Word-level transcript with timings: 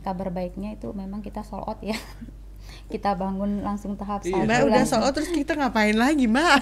kabar 0.00 0.32
baiknya 0.32 0.72
itu 0.72 0.88
memang 0.90 1.20
kita 1.20 1.44
sold 1.44 1.60
out 1.62 1.76
ya. 1.82 1.92
kita 2.92 3.12
bangun 3.12 3.60
langsung 3.60 3.92
tahap 3.94 4.22
Iya. 4.22 4.32
satu. 4.32 4.42
Mbak 4.42 4.58
udah 4.62 4.72
langsung- 4.72 5.02
soal 5.02 5.10
terus 5.12 5.28
kita 5.28 5.52
ngapain 5.54 5.92
lagi 5.94 6.24
Mbak? 6.24 6.56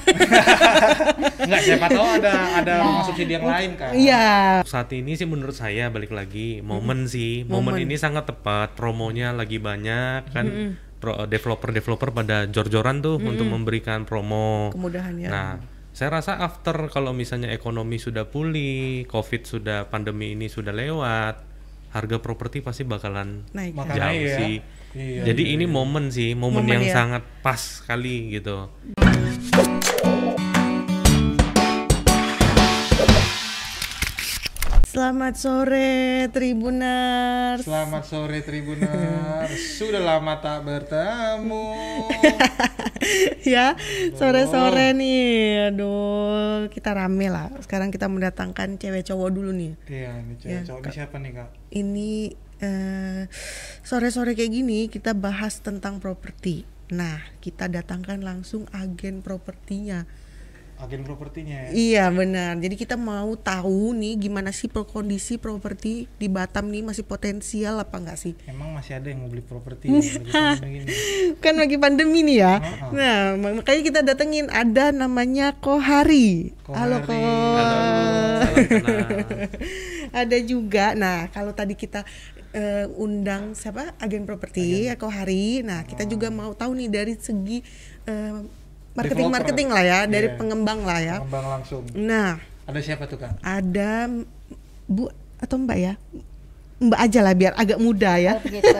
Enggak, 1.44 1.60
siapa 1.62 1.86
tahu 1.86 2.06
ada 2.12 2.32
ada 2.58 2.74
Nah. 2.76 3.04
subsidi 3.04 3.32
yang 3.32 3.46
lain 3.46 3.70
kan. 3.78 3.92
Iya. 3.94 4.24
Saat 4.64 4.90
ini 4.92 5.14
sih 5.14 5.24
menurut 5.24 5.54
saya 5.54 5.88
balik 5.88 6.10
lagi 6.10 6.58
momen 6.60 7.06
sih, 7.06 7.44
momen, 7.44 7.76
Momen. 7.76 7.84
ini 7.84 7.94
sangat 7.94 8.26
tepat, 8.26 8.74
promonya 8.74 9.30
lagi 9.30 9.56
banyak 9.58 10.20
kan. 10.30 10.46
pro- 10.96 11.22
Developer-developer 11.22 12.10
pada 12.10 12.48
jor-joran 12.48 12.98
tuh 12.98 13.20
untuk 13.20 13.44
memberikan 13.46 14.02
promo. 14.02 14.72
Kemudahan 14.72 15.12
ya. 15.14 15.28
Nah, 15.28 15.50
saya 15.92 16.08
rasa 16.14 16.40
after 16.40 16.88
kalau 16.88 17.12
misalnya 17.12 17.52
ekonomi 17.52 17.96
sudah 17.96 18.24
pulih, 18.24 19.04
covid 19.04 19.44
sudah 19.44 19.84
pandemi 19.84 20.32
ini 20.32 20.48
sudah 20.48 20.72
lewat, 20.72 21.53
harga 21.94 22.18
properti 22.18 22.58
pasti 22.58 22.82
bakalan 22.82 23.46
Naik. 23.54 23.78
Jauh 23.78 24.18
iya. 24.18 24.36
sih. 24.42 24.54
Iya, 24.94 25.34
Jadi 25.34 25.58
ini 25.58 25.66
momen 25.66 26.10
sih, 26.14 26.38
momen, 26.38 26.62
Momen 26.62 26.70
yang 26.70 26.84
ya. 26.86 26.94
sangat 26.94 27.22
pas 27.42 27.58
sekali 27.58 28.30
gitu. 28.34 28.70
Selamat 34.94 35.34
sore 35.34 36.30
Tribuners. 36.30 37.66
Selamat 37.66 38.06
sore 38.06 38.46
Tribuners. 38.46 39.50
Sudah 39.82 39.98
lama 39.98 40.38
tak 40.38 40.62
bertemu. 40.62 41.66
ya, 43.58 43.74
sore-sore 44.14 44.94
nih. 44.94 45.74
Aduh, 45.74 46.70
kita 46.70 46.94
rame 46.94 47.26
lah. 47.26 47.50
Sekarang 47.58 47.90
kita 47.90 48.06
mendatangkan 48.06 48.78
cewek 48.78 49.02
cowok 49.02 49.34
dulu 49.34 49.50
nih. 49.50 49.74
Iya, 49.90 50.14
ini 50.14 50.34
cewek 50.38 50.62
cowok 50.62 50.86
ini 50.86 50.94
siapa 50.94 51.16
nih, 51.18 51.32
Kak? 51.42 51.48
Ini 51.74 52.10
eh, 52.62 53.22
sore-sore 53.82 54.38
kayak 54.38 54.52
gini 54.54 54.86
kita 54.86 55.10
bahas 55.10 55.58
tentang 55.58 55.98
properti. 55.98 56.70
Nah, 56.94 57.18
kita 57.42 57.66
datangkan 57.66 58.22
langsung 58.22 58.70
agen 58.70 59.26
propertinya. 59.26 60.06
Agen 60.84 61.00
propertinya 61.00 61.56
ya. 61.64 61.68
Iya 61.72 62.04
benar. 62.12 62.60
Jadi 62.60 62.76
kita 62.76 63.00
mau 63.00 63.32
tahu 63.34 63.96
nih 63.96 64.20
gimana 64.20 64.52
sih 64.52 64.68
pro- 64.68 64.84
kondisi 64.84 65.40
properti 65.40 66.04
di 66.20 66.28
Batam 66.28 66.68
nih 66.68 66.84
masih 66.84 67.08
potensial 67.08 67.80
apa 67.80 67.96
enggak 67.96 68.20
sih? 68.20 68.36
Emang 68.44 68.76
masih 68.76 69.00
ada 69.00 69.08
yang 69.08 69.24
mau 69.24 69.32
beli 69.32 69.40
properti 69.40 69.88
ya, 69.88 69.96
lagi 69.96 70.28
pandemi 70.28 70.68
gini? 70.76 70.86
Kan 71.44 71.54
lagi 71.56 71.76
pandemi 71.80 72.18
nih 72.20 72.36
ya. 72.36 72.54
Nah 72.92 73.16
mak- 73.34 73.64
makanya 73.64 73.82
kita 73.82 74.00
datengin 74.04 74.52
ada 74.52 74.92
namanya 74.92 75.56
Kohari. 75.56 76.52
Halo 76.68 77.00
Kohari. 77.00 77.08
Ko. 77.08 77.32
Salam 77.56 78.52
kenal. 78.68 78.98
ada 80.20 80.36
juga. 80.44 80.86
Nah 80.92 81.32
kalau 81.32 81.56
tadi 81.56 81.74
kita 81.74 82.04
eh, 82.52 82.84
undang 82.94 83.56
siapa 83.56 83.96
agen 83.96 84.28
properti 84.28 84.84
ya 84.84 85.00
Kohari. 85.00 85.64
Nah 85.64 85.88
kita 85.88 86.04
juga 86.04 86.28
mau 86.28 86.52
tahu 86.52 86.76
nih 86.76 86.92
dari 86.92 87.14
segi 87.16 87.64
marketing 88.94 89.28
marketing 89.28 89.68
lah 89.68 89.82
ya, 89.82 89.98
dari 90.06 90.28
Iya. 90.28 90.36
pengembang 90.36 90.80
lah 90.82 90.98
ya. 90.98 91.16
Pengembang 91.20 91.46
langsung. 91.52 91.82
Nah 91.92 92.38
Ada 92.64 92.80
siapa 92.80 93.04
tuh, 93.04 93.18
Kak? 93.18 93.38
ada 93.40 94.08
Bu 94.84 95.10
atau 95.36 95.56
Mbak 95.56 95.78
ya? 95.78 95.94
Mbak 96.74 97.00
aja 97.00 97.20
lah 97.20 97.34
biar 97.34 97.52
agak 97.54 97.78
muda 97.78 98.18
ya. 98.18 98.36
Oh, 98.36 98.42
begitu. 98.42 98.66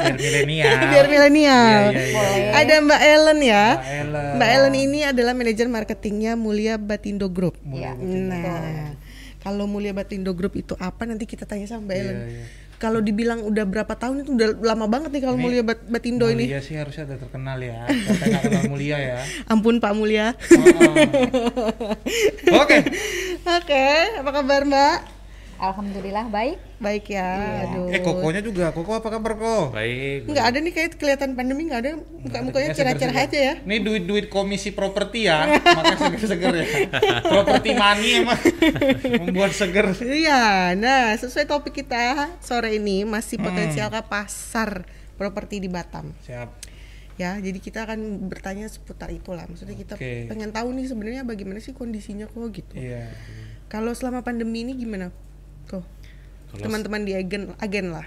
Biar 0.00 0.16
milenial. 0.16 0.72
biar 0.92 1.06
milenial. 1.06 1.82
Iya, 1.90 2.00
iya. 2.00 2.14
Boleh. 2.14 2.52
Ada 2.54 2.74
Mbak 2.80 3.00
Ellen 3.02 3.38
ya. 3.40 3.64
Mbak 3.74 3.88
Ellen. 3.92 4.32
Mbak 4.36 4.50
Ellen 4.50 4.74
ini 4.78 4.98
adalah 5.02 5.32
manajer 5.32 5.66
marketingnya 5.66 6.32
Mulia 6.34 6.74
Batindo 6.76 7.28
Group. 7.28 7.56
Iya. 7.66 7.96
Nah, 7.96 8.94
kalau 9.40 9.64
Mulia 9.64 9.92
Batindo 9.92 10.32
Group 10.32 10.54
itu 10.54 10.72
apa 10.76 11.04
nanti 11.04 11.24
kita 11.24 11.44
tanya 11.44 11.64
sama 11.64 11.88
Mbak 11.88 11.96
Ellen. 11.98 12.16
Iya, 12.16 12.28
iya. 12.30 12.44
Kalau 12.80 13.04
dibilang 13.04 13.44
udah 13.44 13.68
berapa 13.68 13.92
tahun 13.92 14.24
itu 14.24 14.32
udah 14.32 14.56
lama 14.64 14.88
banget 14.88 15.12
nih 15.12 15.20
kalau 15.20 15.36
Mulia 15.36 15.60
Bat- 15.60 15.84
Batindo 15.84 16.24
ini. 16.26 16.48
Mulia 16.48 16.64
sih 16.64 16.80
harusnya 16.80 17.04
ada 17.04 17.20
terkenal 17.20 17.60
ya. 17.60 17.84
Kita 17.84 18.24
nggak 18.24 18.42
kenal 18.42 18.62
Mulia 18.66 18.96
ya. 18.96 19.18
Ampun 19.52 19.78
Pak 19.78 19.92
Mulia. 19.92 20.32
Oh. 20.32 20.96
Oke. 22.64 22.78
Oke, 23.42 23.86
apa 24.16 24.30
kabar 24.32 24.64
Mbak? 24.64 25.19
Alhamdulillah 25.60 26.32
baik. 26.32 26.56
Baik 26.80 27.12
ya. 27.12 27.28
Aduh. 27.68 27.92
Eh, 27.92 28.00
Kokonya 28.00 28.40
juga. 28.40 28.72
Koko 28.72 28.96
apa 28.96 29.12
kabar, 29.12 29.36
Ko? 29.36 29.68
Baik. 29.76 30.24
Nggak 30.24 30.44
ada 30.48 30.58
nih 30.64 30.72
kayak 30.72 30.90
kelihatan 30.96 31.36
pandemi 31.36 31.68
nggak 31.68 31.80
ada 31.84 31.92
muka-mukanya 32.00 32.72
cerah-cerah 32.72 33.16
aja 33.28 33.38
ya. 33.38 33.54
Ini 33.60 33.76
duit-duit 33.84 34.32
komisi 34.32 34.72
properti 34.72 35.28
ya, 35.28 35.60
makanya 35.60 35.98
seger-seger 36.00 36.54
ya. 36.56 36.66
Properti 37.36 37.70
money 37.76 38.24
emang 38.24 38.40
membuat 39.28 39.52
seger. 39.52 39.92
Iya, 40.00 40.72
nah 40.80 41.12
sesuai 41.20 41.44
topik 41.44 41.84
kita 41.84 42.32
sore 42.40 42.80
ini 42.80 43.04
masih 43.04 43.36
potensialkah 43.36 44.08
pasar 44.08 44.88
properti 45.20 45.60
di 45.60 45.68
Batam? 45.68 46.16
Siap. 46.24 46.72
Ya, 47.20 47.36
jadi 47.36 47.60
kita 47.60 47.84
akan 47.84 48.32
bertanya 48.32 48.64
seputar 48.72 49.12
itulah. 49.12 49.44
Maksudnya 49.44 49.76
kita 49.76 50.00
Oke. 50.00 50.24
pengen 50.24 50.56
tahu 50.56 50.72
nih 50.72 50.88
sebenarnya 50.88 51.22
bagaimana 51.28 51.60
sih 51.60 51.76
kondisinya 51.76 52.24
kok 52.24 52.48
gitu. 52.48 52.72
Iya. 52.72 53.12
Kalau 53.68 53.92
selama 53.92 54.24
pandemi 54.24 54.64
ini 54.64 54.72
gimana? 54.72 55.12
Kalau 55.68 55.84
teman-teman 56.66 57.04
di 57.04 57.12
agen 57.14 57.52
agen 57.60 57.92
lah 57.92 58.06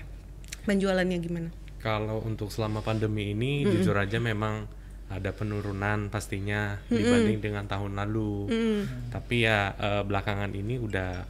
penjualannya 0.65 1.17
gimana? 1.19 1.49
Kalau 1.83 2.23
untuk 2.23 2.47
selama 2.47 2.79
pandemi 2.79 3.35
ini 3.35 3.67
jujur 3.67 3.95
aja 3.99 4.15
memang 4.17 4.67
ada 5.11 5.29
penurunan 5.35 6.09
pastinya 6.09 6.79
dibanding 6.89 7.43
dengan 7.43 7.67
tahun 7.67 7.99
lalu. 7.99 8.49
Tapi 9.11 9.35
ya 9.45 9.75
eh, 9.77 10.03
belakangan 10.07 10.55
ini 10.55 10.79
udah 10.79 11.27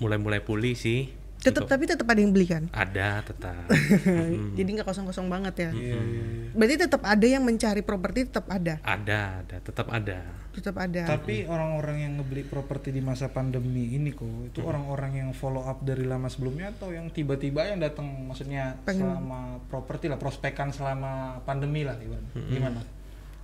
mulai-mulai 0.00 0.40
pulih 0.40 0.72
sih. 0.72 1.10
Tetap 1.40 1.64
Untuk- 1.64 1.72
tapi 1.72 1.88
tetap 1.88 2.04
ada 2.04 2.20
yang 2.20 2.32
beli 2.36 2.44
kan? 2.44 2.68
ada 2.68 3.24
tetap. 3.24 3.64
Jadi 4.60 4.68
nggak 4.76 4.84
kosong-kosong 4.84 5.24
banget 5.32 5.54
ya. 5.56 5.70
Iya, 5.72 5.96
iya. 5.96 6.22
Berarti 6.52 6.76
tetap 6.84 7.00
ada 7.00 7.26
yang 7.26 7.40
mencari 7.40 7.80
properti 7.80 8.28
tetap 8.28 8.44
ada, 8.52 8.76
ada, 8.84 9.40
ada, 9.40 9.56
tetap 9.64 9.88
ada. 9.88 10.20
tetap 10.50 10.76
ada. 10.82 11.06
Tapi 11.06 11.46
orang-orang 11.46 11.96
yang 12.04 12.12
ngebeli 12.20 12.42
properti 12.44 12.90
di 12.90 12.98
masa 12.98 13.30
pandemi 13.30 13.94
ini 13.94 14.10
kok, 14.10 14.50
itu 14.50 14.60
orang-orang 14.66 15.22
yang 15.22 15.30
follow 15.30 15.62
up 15.62 15.80
dari 15.86 16.02
lama 16.04 16.26
sebelumnya 16.26 16.74
atau 16.74 16.90
yang 16.90 17.08
tiba-tiba 17.08 17.70
yang 17.70 17.78
datang 17.78 18.04
maksudnya 18.26 18.76
selama 18.84 19.62
properti 19.70 20.10
lah, 20.10 20.18
prospekan 20.18 20.74
selama 20.74 21.40
pandemi 21.46 21.86
lah 21.86 21.96
gimana? 21.96 22.28
Gimana? 22.34 22.99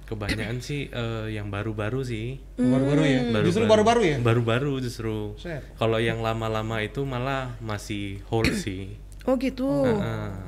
Kebanyakan 0.07 0.63
sih 0.63 0.87
eh, 0.87 1.35
yang 1.35 1.51
baru-baru 1.51 2.07
sih. 2.07 2.39
Baru-baru 2.55 3.03
ya? 3.03 3.21
Justru 3.43 3.67
baru-baru 3.67 4.03
ya? 4.07 4.17
Baru-baru 4.23 4.79
justru. 4.79 5.35
Kalau 5.77 5.99
yang 5.99 6.23
lama-lama 6.23 6.79
itu 6.81 7.03
malah 7.03 7.59
masih 7.59 8.23
hold 8.31 8.49
sih. 8.65 8.95
Oh 9.27 9.35
gitu. 9.35 9.67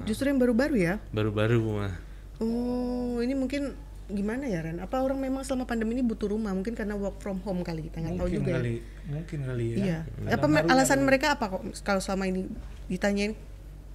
Justru 0.07 0.31
yang 0.31 0.39
baru-baru 0.39 0.77
ya? 0.79 0.95
Baru-baru 1.11 1.59
mah. 1.59 1.95
Oh, 2.39 3.19
ini 3.19 3.35
mungkin 3.35 3.75
gimana 4.09 4.49
ya 4.49 4.63
Ren? 4.65 4.79
Apa 4.81 5.03
orang 5.03 5.21
memang 5.21 5.43
selama 5.43 5.67
pandemi 5.67 5.99
ini 5.99 6.07
butuh 6.07 6.31
rumah? 6.31 6.55
Mungkin 6.55 6.73
karena 6.79 6.95
work 6.95 7.19
from 7.19 7.43
home 7.43 7.67
kali 7.67 7.91
kita 7.91 8.01
nggak 8.01 8.15
tahu 8.15 8.29
juga. 8.31 8.51
ya. 8.55 8.57
kali, 8.63 8.75
mungkin 9.11 9.39
kali 9.45 9.65
ya. 9.75 9.77
Iya. 9.77 9.99
Apa 10.39 10.47
alasan 10.71 11.03
mereka 11.03 11.35
apa 11.35 11.51
kok? 11.51 11.63
Kalau 11.83 12.01
selama 12.01 12.31
ini 12.31 12.47
ditanyain 12.87 13.35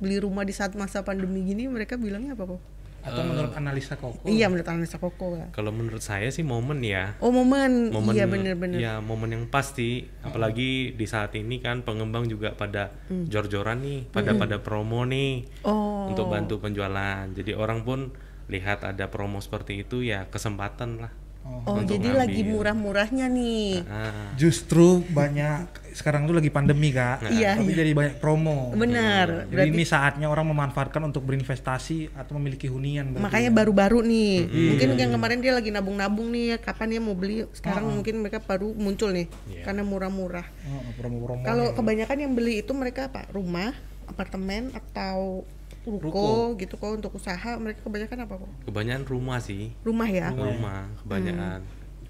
beli 0.04 0.20
rumah 0.20 0.44
di 0.44 0.52
saat 0.52 0.76
masa 0.76 1.02
pandemi 1.02 1.48
gini, 1.48 1.72
mereka 1.72 1.96
bilangnya 1.96 2.36
apa 2.36 2.44
kok? 2.46 2.62
Atau 3.04 3.22
menurut 3.28 3.52
analisa 3.54 4.00
Koko? 4.00 4.24
Iya, 4.24 4.48
menurut 4.48 4.68
analisa 4.68 4.96
Koko 4.96 5.36
lah. 5.36 5.48
Kalau 5.52 5.76
menurut 5.76 6.00
saya 6.00 6.32
sih 6.32 6.42
momen 6.42 6.80
ya. 6.80 7.20
Oh 7.20 7.30
momen, 7.30 7.92
momen 7.92 8.16
iya 8.16 8.26
bener-bener. 8.26 8.80
ya 8.80 8.94
momen 9.04 9.36
yang 9.36 9.46
pasti 9.48 10.08
apalagi 10.24 10.96
di 10.96 11.06
saat 11.06 11.36
ini 11.36 11.60
kan 11.60 11.84
pengembang 11.84 12.26
juga 12.26 12.56
pada 12.56 12.96
jor-joran 13.10 13.84
nih 13.84 14.00
pada 14.08 14.34
pada 14.34 14.58
promo 14.64 15.04
nih 15.04 15.46
Oh, 15.68 16.08
untuk 16.10 16.32
bantu 16.32 16.60
penjualan 16.60 17.28
jadi 17.32 17.54
orang 17.54 17.84
pun 17.84 18.00
lihat 18.48 18.84
ada 18.84 19.08
promo 19.08 19.40
seperti 19.40 19.84
itu 19.84 20.04
ya 20.04 20.28
kesempatan 20.28 21.00
lah 21.00 21.12
oh 21.44 21.76
untuk 21.76 21.92
jadi 21.92 22.08
ngambil. 22.10 22.22
lagi 22.24 22.42
murah-murahnya 22.44 23.26
nih. 23.28 23.84
Ah, 23.86 24.32
Justru 24.36 25.04
banyak 25.08 25.84
sekarang 25.94 26.26
tuh 26.26 26.34
lagi 26.34 26.50
pandemi 26.50 26.90
kak, 26.90 27.30
Iya, 27.30 27.54
tapi 27.54 27.70
jadi 27.70 27.94
banyak 27.94 28.18
promo. 28.18 28.74
Benar. 28.74 29.46
Jadi 29.46 29.70
ini 29.70 29.86
saatnya 29.86 30.26
orang 30.26 30.50
memanfaatkan 30.50 30.98
untuk 31.06 31.22
berinvestasi 31.22 32.18
atau 32.18 32.34
memiliki 32.42 32.66
hunian. 32.66 33.14
berarti. 33.14 33.24
Makanya 33.30 33.52
baru-baru 33.54 34.02
nih, 34.02 34.34
mungkin 34.74 34.90
yang 34.98 35.12
kemarin 35.14 35.38
dia 35.46 35.54
lagi 35.54 35.70
nabung-nabung 35.70 36.34
nih, 36.34 36.58
kapan 36.58 36.98
dia 36.98 37.02
mau 37.04 37.14
beli? 37.14 37.46
Sekarang 37.54 37.94
mungkin 37.94 38.26
mereka 38.26 38.42
baru 38.42 38.74
muncul 38.74 39.14
nih, 39.14 39.30
karena 39.62 39.86
murah-murah. 39.86 40.50
Oh, 40.66 40.82
promo-promo. 40.98 41.46
Kalau 41.46 41.78
kebanyakan 41.78 42.18
yang 42.26 42.34
beli 42.34 42.66
itu 42.66 42.74
mereka 42.74 43.14
apa? 43.14 43.30
Rumah, 43.30 43.78
apartemen 44.10 44.74
atau 44.74 45.46
ruko, 45.84 46.56
gitu 46.56 46.80
kok 46.80 46.96
untuk 46.96 47.12
usaha 47.16 47.60
mereka 47.60 47.84
kebanyakan 47.84 48.24
apa 48.24 48.34
kok? 48.40 48.52
kebanyakan 48.68 49.04
rumah 49.04 49.38
sih 49.44 49.76
Rumah 49.84 50.10
ya? 50.10 50.28
rumah 50.32 50.88
kebanyakan 51.04 51.60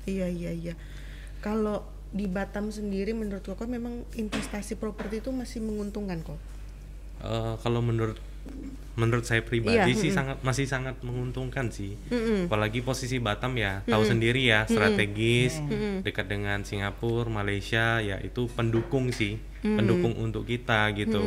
Iya 0.04 0.28
iya 0.28 0.52
iya. 0.52 0.74
Kalau 1.40 1.88
di 2.12 2.28
Batam 2.28 2.68
sendiri 2.70 3.16
menurut 3.16 3.40
kok 3.42 3.64
memang 3.66 4.04
investasi 4.20 4.76
properti 4.76 5.24
itu 5.24 5.32
masih 5.32 5.64
menguntungkan 5.64 6.20
kok. 6.22 6.36
Eh, 7.24 7.54
kalau 7.64 7.80
menurut 7.80 8.20
menurut 8.94 9.26
saya 9.26 9.42
pribadi 9.42 9.90
Iya, 9.90 9.98
sih 9.98 10.14
sangat 10.14 10.38
masih 10.46 10.70
sangat 10.70 11.02
menguntungkan 11.02 11.74
sih. 11.74 11.98
Mm-mm. 12.14 12.46
apalagi 12.46 12.86
posisi 12.86 13.18
Batam 13.18 13.58
ya 13.58 13.82
tahu 13.90 14.06
sendiri 14.06 14.46
ya 14.46 14.70
strategis 14.70 15.58
dekat 16.06 16.30
dengan 16.30 16.62
Singapura 16.62 17.26
Malaysia 17.26 17.98
ya 18.06 18.22
itu 18.22 18.46
pendukung 18.54 19.10
sih 19.10 19.42
pendukung 19.66 20.14
untuk 20.22 20.46
kita 20.46 20.94
gitu. 20.94 21.24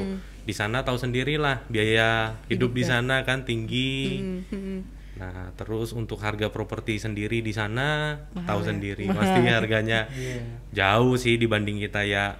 Di 0.46 0.54
sana 0.54 0.86
tahu 0.86 0.94
sendirilah 0.94 1.66
biaya 1.66 2.38
hidup 2.46 2.70
di 2.70 2.86
sana 2.86 3.26
kan 3.26 3.42
tinggi. 3.42 4.22
Nah, 5.16 5.48
terus 5.56 5.96
untuk 5.96 6.20
harga 6.20 6.52
properti 6.52 7.00
sendiri 7.00 7.40
di 7.40 7.50
sana 7.50 8.20
tahu 8.36 8.60
sendiri 8.62 9.08
pasti 9.10 9.42
harganya 9.48 10.06
jauh 10.78 11.16
sih 11.16 11.34
dibanding 11.40 11.80
kita 11.82 12.04
ya 12.04 12.36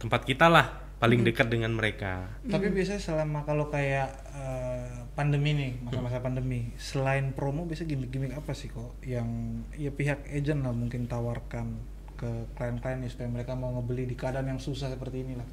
tempat 0.00 0.24
kita 0.24 0.48
lah 0.48 0.87
paling 0.98 1.22
dekat 1.22 1.46
dengan 1.46 1.70
mereka. 1.74 2.26
Tapi 2.42 2.74
biasanya 2.74 2.98
selama 2.98 3.46
kalau 3.46 3.70
kayak 3.70 4.10
eh, 4.34 5.06
pandemi 5.14 5.54
nih, 5.54 5.72
masa-masa 5.82 6.18
pandemi, 6.18 6.74
selain 6.78 7.30
promo 7.34 7.66
biasa 7.66 7.86
gimmick-gimmick 7.86 8.34
apa 8.34 8.50
sih 8.54 8.70
kok 8.70 8.98
yang 9.06 9.62
ya 9.78 9.94
pihak 9.94 10.26
agent 10.30 10.66
lah 10.66 10.74
mungkin 10.74 11.06
tawarkan 11.06 11.78
ke 12.18 12.50
klien-klien 12.58 12.98
nih 12.98 13.10
supaya 13.14 13.30
mereka 13.30 13.54
mau 13.54 13.70
ngebeli 13.78 14.10
di 14.10 14.18
keadaan 14.18 14.50
yang 14.50 14.60
susah 14.62 14.90
seperti 14.90 15.22
inilah. 15.22 15.46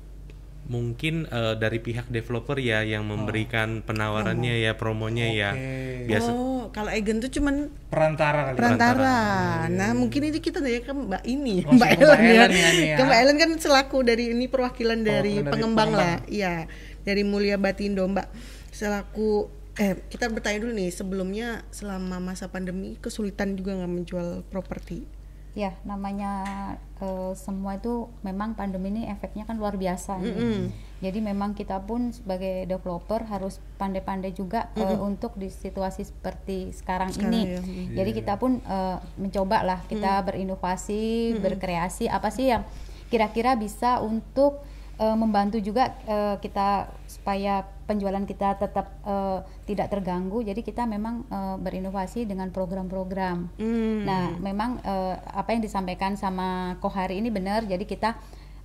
Mungkin 0.65 1.29
eh, 1.29 1.55
dari 1.61 1.77
pihak 1.77 2.09
developer 2.09 2.57
ya 2.57 2.81
yang 2.81 3.05
memberikan 3.05 3.85
penawarannya 3.85 4.65
ya 4.65 4.73
promonya 4.73 5.29
ya. 5.29 5.51
Oke. 5.53 6.09
Biasa 6.09 6.29
Oh, 6.33 6.54
kalau 6.71 6.89
agen 6.89 7.19
tuh 7.19 7.29
cuman 7.29 7.69
Perantara 7.89 8.49
kali. 8.49 8.55
ya? 8.55 8.59
perantara. 8.61 9.17
Nah, 9.67 9.91
mungkin 9.93 10.21
ini 10.29 10.39
kita 10.39 10.61
nanya 10.61 10.81
ke 10.81 10.91
Mbak 10.91 11.23
ini, 11.25 11.55
Langsung 11.61 11.77
Mbak 11.77 11.89
Ellen 11.97 12.19
ya. 12.21 12.31
Ellen 12.31 12.51
ya, 12.53 12.69
ya. 12.71 12.95
Ke 12.97 13.03
Mbak 13.03 13.19
Ellen 13.21 13.37
kan 13.37 13.49
selaku 13.57 13.97
dari 14.01 14.23
ini 14.31 14.45
perwakilan 14.47 14.99
dari 15.01 15.39
dari 15.39 15.45
pengembang 15.45 15.91
pengembang. 15.91 15.91
lah. 15.93 16.15
Iya, 16.25 16.53
dari 17.01 17.23
Mulia 17.25 17.57
Batindo, 17.57 18.05
Mbak. 18.05 18.27
Selaku 18.71 19.47
eh 19.75 19.99
kita 20.07 20.31
bertanya 20.31 20.63
dulu 20.63 20.71
nih, 20.71 20.89
sebelumnya 20.89 21.63
selama 21.67 22.23
masa 22.23 22.47
pandemi 22.47 22.95
kesulitan 22.95 23.55
juga 23.55 23.75
nggak 23.75 23.91
menjual 23.91 24.27
properti. 24.47 25.03
Ya, 25.55 25.71
namanya 25.87 26.43
eh, 26.99 27.31
semua 27.39 27.79
itu 27.79 28.11
memang 28.27 28.59
pandemi 28.59 28.91
ini 28.91 29.03
efeknya 29.07 29.47
kan 29.47 29.55
luar 29.55 29.79
biasa. 29.79 30.19
nih. 30.19 30.67
Jadi 30.99 31.19
memang 31.19 31.51
kita 31.55 31.83
pun 31.83 32.11
sebagai 32.11 32.67
developer 32.67 33.23
harus 33.27 33.59
pandai-pandai 33.79 34.31
juga 34.31 34.71
eh, 34.75 34.99
untuk 34.99 35.35
di 35.35 35.51
situasi 35.51 36.07
seperti 36.07 36.71
sekarang, 36.71 37.11
Sekarang 37.11 37.31
ini. 37.35 37.41
ya, 37.55 37.59
mm. 37.61 37.95
Jadi 37.95 38.11
kita 38.15 38.33
pun 38.39 38.59
eh, 38.63 38.97
mencoba 39.19 39.63
lah 39.63 39.79
kita 39.87 40.23
berinovasi, 40.27 41.35
berkreasi 41.39 42.07
apa 42.07 42.31
sih 42.31 42.51
yang 42.51 42.63
kira-kira 43.11 43.55
bisa 43.59 43.99
untuk 44.03 44.59
eh, 44.99 45.15
membantu 45.15 45.59
juga 45.59 45.95
eh, 46.07 46.35
kita 46.39 46.91
supaya 47.07 47.63
penjualan 47.85 48.21
kita 48.25 48.57
tetap 48.57 48.99
eh, 49.05 49.39
tidak 49.69 49.93
terganggu. 49.93 50.41
Jadi 50.41 50.61
kita 50.65 50.85
memang 50.89 51.25
eh, 51.29 51.55
berinovasi 51.61 52.25
dengan 52.25 52.49
program-program. 52.49 53.55
Hmm. 53.57 54.01
Nah, 54.05 54.33
memang 54.41 54.81
eh, 54.81 55.15
apa 55.33 55.53
yang 55.53 55.61
disampaikan 55.61 56.17
sama 56.17 56.77
Kohari 56.81 57.21
ini 57.21 57.29
benar. 57.29 57.63
Jadi 57.65 57.85
kita 57.85 58.17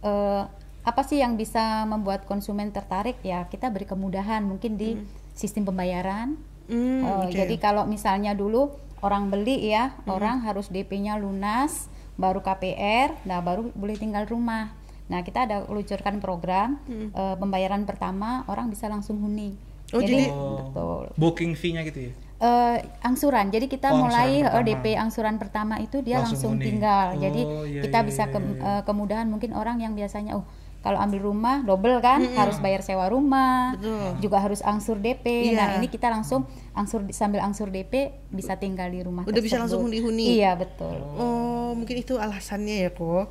eh, 0.03 0.45
apa 0.81 1.03
sih 1.05 1.21
yang 1.21 1.37
bisa 1.37 1.85
membuat 1.85 2.25
konsumen 2.25 2.73
tertarik 2.73 3.21
ya? 3.21 3.45
Kita 3.47 3.69
beri 3.69 3.85
kemudahan 3.85 4.41
mungkin 4.41 4.81
di 4.81 4.97
sistem 5.37 5.69
pembayaran. 5.69 6.37
Hmm, 6.71 7.03
Eh, 7.05 7.15
oke. 7.27 7.35
Jadi 7.35 7.57
kalau 7.59 7.85
misalnya 7.85 8.33
dulu 8.33 8.71
orang 9.03 9.29
beli 9.33 9.73
ya, 9.73 9.97
orang 10.07 10.45
harus 10.47 10.69
DP-nya 10.71 11.19
lunas, 11.19 11.89
baru 12.21 12.45
KPR, 12.45 13.17
nah 13.25 13.41
baru 13.41 13.73
boleh 13.73 13.97
tinggal 13.97 14.29
rumah. 14.29 14.77
Nah 15.11 15.21
kita 15.21 15.43
ada 15.43 15.67
luncurkan 15.67 16.19
program 16.19 16.79
eh, 16.89 17.35
pembayaran 17.35 17.83
pertama 17.83 18.47
orang 18.47 18.71
bisa 18.71 18.87
langsung 18.87 19.19
huni. 19.19 19.59
Oh, 19.91 19.99
jadi- 19.99 20.31
betul 20.31 21.11
Booking 21.17 21.53
fee-nya 21.53 21.83
gitu 21.83 22.07
ya. 22.07 22.13
eh, 22.41 22.77
angsuran. 23.03 23.51
Jadi 23.51 23.67
kita 23.67 23.91
Oh, 23.91 24.01
mulai 24.01 24.39
angsuran 24.39 24.41
eh, 24.41 24.47
pertama. 24.47 24.69
DP 24.71 24.87
angsuran 24.97 25.37
pertama 25.37 25.75
itu 25.77 25.97
dia 25.99 26.17
Langsung 26.17 26.39
langsung, 26.39 26.53
huni. 26.55 26.65
tinggal. 26.65 27.07
Oh, 27.11 27.19
Jadi 27.19 27.43
iya, 27.69 27.83
kita 27.83 27.99
iya, 27.99 28.07
bisa 28.07 28.23
iya, 28.25 28.33
ke- 28.33 28.41
iya. 28.57 28.71
eh, 28.71 28.83
kemudahan 28.83 29.27
mungkin 29.27 29.51
orang 29.53 29.77
yang 29.79 29.93
biasanya 29.93 30.39
oh 30.39 30.47
kalau 30.81 30.97
ambil 30.97 31.29
rumah 31.29 31.61
double 31.61 32.01
kan 32.01 32.25
harus 32.35 32.57
bayar 32.57 32.81
sewa 32.81 33.05
rumah, 33.07 33.77
juga 34.19 34.41
harus 34.41 34.61
angsur 34.61 34.97
DP. 34.97 35.53
Iya. 35.53 35.57
Nah, 35.57 35.69
ini 35.77 35.87
kita 35.87 36.09
langsung 36.09 36.49
angsur 36.73 37.05
sambil 37.13 37.41
angsur 37.41 37.69
DP 37.69 38.17
bisa 38.29 38.57
tinggal 38.57 38.89
di 38.89 39.05
rumah 39.05 39.29
Udah 39.29 39.43
bisa 39.43 39.61
langsung 39.61 39.85
tersebut. 39.85 40.01
huni-huni? 40.09 40.41
Iya, 40.41 40.57
betul. 40.57 40.97
Oh, 41.21 41.77
mungkin 41.77 42.01
itu 42.01 42.17
alasannya 42.17 42.89
ya 42.89 42.91
kok. 42.91 43.29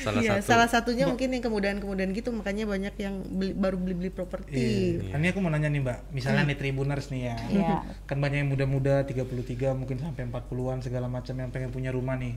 salah 0.00 0.20
Iya, 0.20 0.32
satu 0.40 0.48
salah 0.48 0.68
satunya 0.68 1.04
mungkin 1.04 1.28
yang 1.30 1.44
kemudahan-kemudahan 1.44 2.10
gitu 2.12 2.32
makanya 2.32 2.64
banyak 2.64 2.94
yang 2.96 3.14
beli- 3.28 3.52
baru 3.52 3.76
beli-beli 3.76 4.08
properti. 4.08 4.56
Iya. 5.04 5.20
Ini 5.20 5.26
aku 5.30 5.38
mau 5.38 5.52
nanya 5.52 5.68
nih 5.68 5.84
Mbak, 5.84 5.98
misalnya 6.10 6.48
nih 6.48 6.56
Tribuners 6.56 7.12
nih 7.12 7.20
ya. 7.28 7.36
Iya. 7.50 7.76
Kan 8.08 8.18
banyak 8.18 8.38
yang 8.40 8.50
muda-muda 8.50 9.04
33 9.04 9.76
mungkin 9.76 10.00
sampai 10.00 10.24
40-an 10.24 10.80
segala 10.80 11.06
macam 11.06 11.34
yang 11.36 11.50
pengen 11.52 11.68
punya 11.68 11.92
rumah 11.92 12.16
nih. 12.16 12.34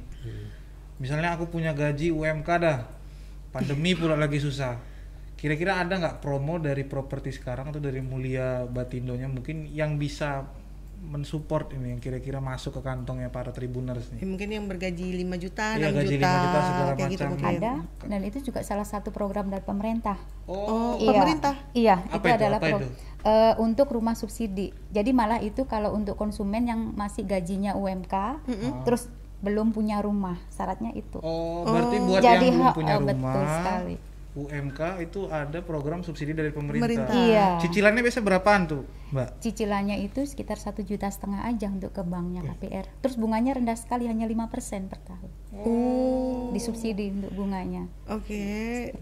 Misalnya 1.00 1.34
aku 1.34 1.48
punya 1.48 1.72
gaji 1.72 2.12
UMK 2.12 2.50
dah. 2.60 2.80
Pandemi 3.52 3.92
pula 3.94 4.16
lagi 4.16 4.40
susah. 4.40 4.80
Kira-kira 5.36 5.78
ada 5.78 5.98
nggak 5.98 6.20
promo 6.20 6.56
dari 6.56 6.84
properti 6.84 7.30
sekarang 7.30 7.70
atau 7.70 7.78
dari 7.78 8.00
Mulia 8.00 8.64
Batindonya 8.64 9.26
mungkin 9.26 9.68
yang 9.68 9.98
bisa 9.98 10.46
mensupport 11.02 11.74
ini 11.74 11.90
yang 11.90 12.00
kira-kira 12.00 12.38
masuk 12.38 12.78
ke 12.78 12.82
kantongnya 12.84 13.28
para 13.28 13.50
Tribuners 13.50 14.06
Ya, 14.08 14.22
nih. 14.22 14.30
mungkin 14.30 14.50
yang 14.54 14.70
bergaji 14.70 15.18
5 15.18 15.34
juta, 15.36 15.74
Iya, 15.74 15.90
6 15.90 15.98
gaji 15.98 16.14
juta, 16.14 16.30
5 16.30 16.38
juta 16.38 16.60
segala 16.62 16.92
kayak 16.92 17.10
gitu 17.10 17.10
macam. 17.18 17.32
mungkin. 17.34 17.58
Ada 17.58 17.74
dan 18.06 18.20
itu 18.22 18.38
juga 18.44 18.60
salah 18.62 18.86
satu 18.86 19.10
program 19.10 19.50
dari 19.50 19.66
pemerintah. 19.66 20.22
Oh, 20.46 20.94
Iya. 20.96 21.10
pemerintah. 21.10 21.56
Iya, 21.74 21.96
Apa 22.06 22.14
itu, 22.14 22.22
itu? 22.22 22.38
adalah 22.38 22.60
Apa 22.60 22.68
pro- 22.70 22.78
itu? 22.78 22.88
eh, 23.24 23.54
untuk 23.58 23.88
rumah 23.90 24.14
subsidi. 24.14 24.68
Jadi 24.88 25.10
malah 25.12 25.42
itu 25.42 25.66
kalau 25.66 25.90
untuk 25.90 26.14
konsumen 26.16 26.64
yang 26.64 26.94
masih 26.94 27.26
gajinya 27.26 27.74
UMK, 27.74 28.46
terus 28.84 29.10
belum 29.42 29.74
punya 29.74 30.00
rumah, 30.06 30.38
syaratnya 30.54 30.94
itu. 30.94 31.18
Oh, 31.20 31.66
berarti 31.66 31.98
buat 32.06 32.22
Jadi 32.22 32.48
yang 32.48 32.58
belum 32.62 32.78
punya 32.78 32.94
oh, 32.96 33.02
rumah, 33.02 33.14
betul 33.18 33.46
sekali. 33.50 33.96
UMK 34.32 34.80
itu 35.04 35.28
ada 35.28 35.60
program 35.60 36.08
subsidi 36.08 36.32
dari 36.32 36.56
pemerintah. 36.56 36.88
Pemerintah. 36.88 37.12
Iya. 37.12 37.48
Cicilannya 37.60 38.00
biasa 38.00 38.24
berapaan 38.24 38.64
tuh, 38.64 38.88
Mbak? 39.12 39.44
Cicilannya 39.44 40.00
itu 40.08 40.24
sekitar 40.24 40.56
satu 40.56 40.88
juta 40.88 41.12
setengah 41.12 41.44
aja 41.52 41.68
untuk 41.68 41.92
ke 41.92 42.00
banknya 42.00 42.40
KPR. 42.48 42.88
Terus 43.04 43.20
bunganya 43.20 43.60
rendah 43.60 43.76
sekali, 43.76 44.08
hanya 44.08 44.24
5% 44.24 44.88
per 44.88 45.04
tahun. 45.04 45.30
Oh, 45.52 46.48
Disubsidi 46.56 47.12
untuk 47.12 47.36
bunganya. 47.36 47.92
oke. 48.08 48.44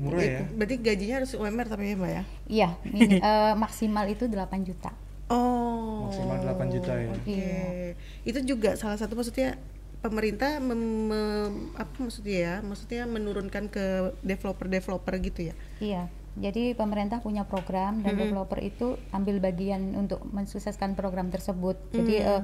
Murah 0.01 0.17
It- 0.25 0.33
ya? 0.33 0.41
Berarti 0.49 0.75
gajinya 0.81 1.15
harus 1.21 1.31
UMR 1.37 1.67
tapi 1.69 1.83
ya, 1.85 1.95
Mbak 2.01 2.09
ya? 2.09 2.23
Iya, 2.49 2.69
mini- 2.89 3.21
eh, 3.29 3.53
maksimal 3.53 4.09
itu 4.09 4.25
8 4.25 4.65
juta. 4.65 4.89
Oh. 5.29 6.09
Maksimal 6.09 6.41
8 6.41 6.73
juta 6.73 6.93
ya. 6.97 7.13
Oke. 7.13 7.29
Iya. 7.29 7.93
Itu 8.25 8.41
juga 8.41 8.73
salah 8.73 8.97
satu 8.97 9.13
maksudnya 9.13 9.61
pemerintah 9.99 10.63
mem- 10.63 11.11
mem- 11.11 11.75
apa 11.75 11.95
maksudnya 11.99 12.37
ya? 12.39 12.55
Maksudnya 12.63 13.03
menurunkan 13.05 13.67
ke 13.67 14.15
developer-developer 14.23 15.13
gitu 15.19 15.51
ya. 15.51 15.55
Iya, 15.79 16.03
jadi 16.39 16.71
pemerintah 16.77 17.19
punya 17.19 17.43
program 17.43 17.99
dan 17.99 18.15
developer 18.15 18.59
itu 18.63 18.95
ambil 19.11 19.43
bagian 19.43 19.97
untuk 19.99 20.23
mensukseskan 20.31 20.95
program 20.95 21.27
tersebut. 21.33 21.75
Jadi 21.91 22.15
eh, 22.23 22.41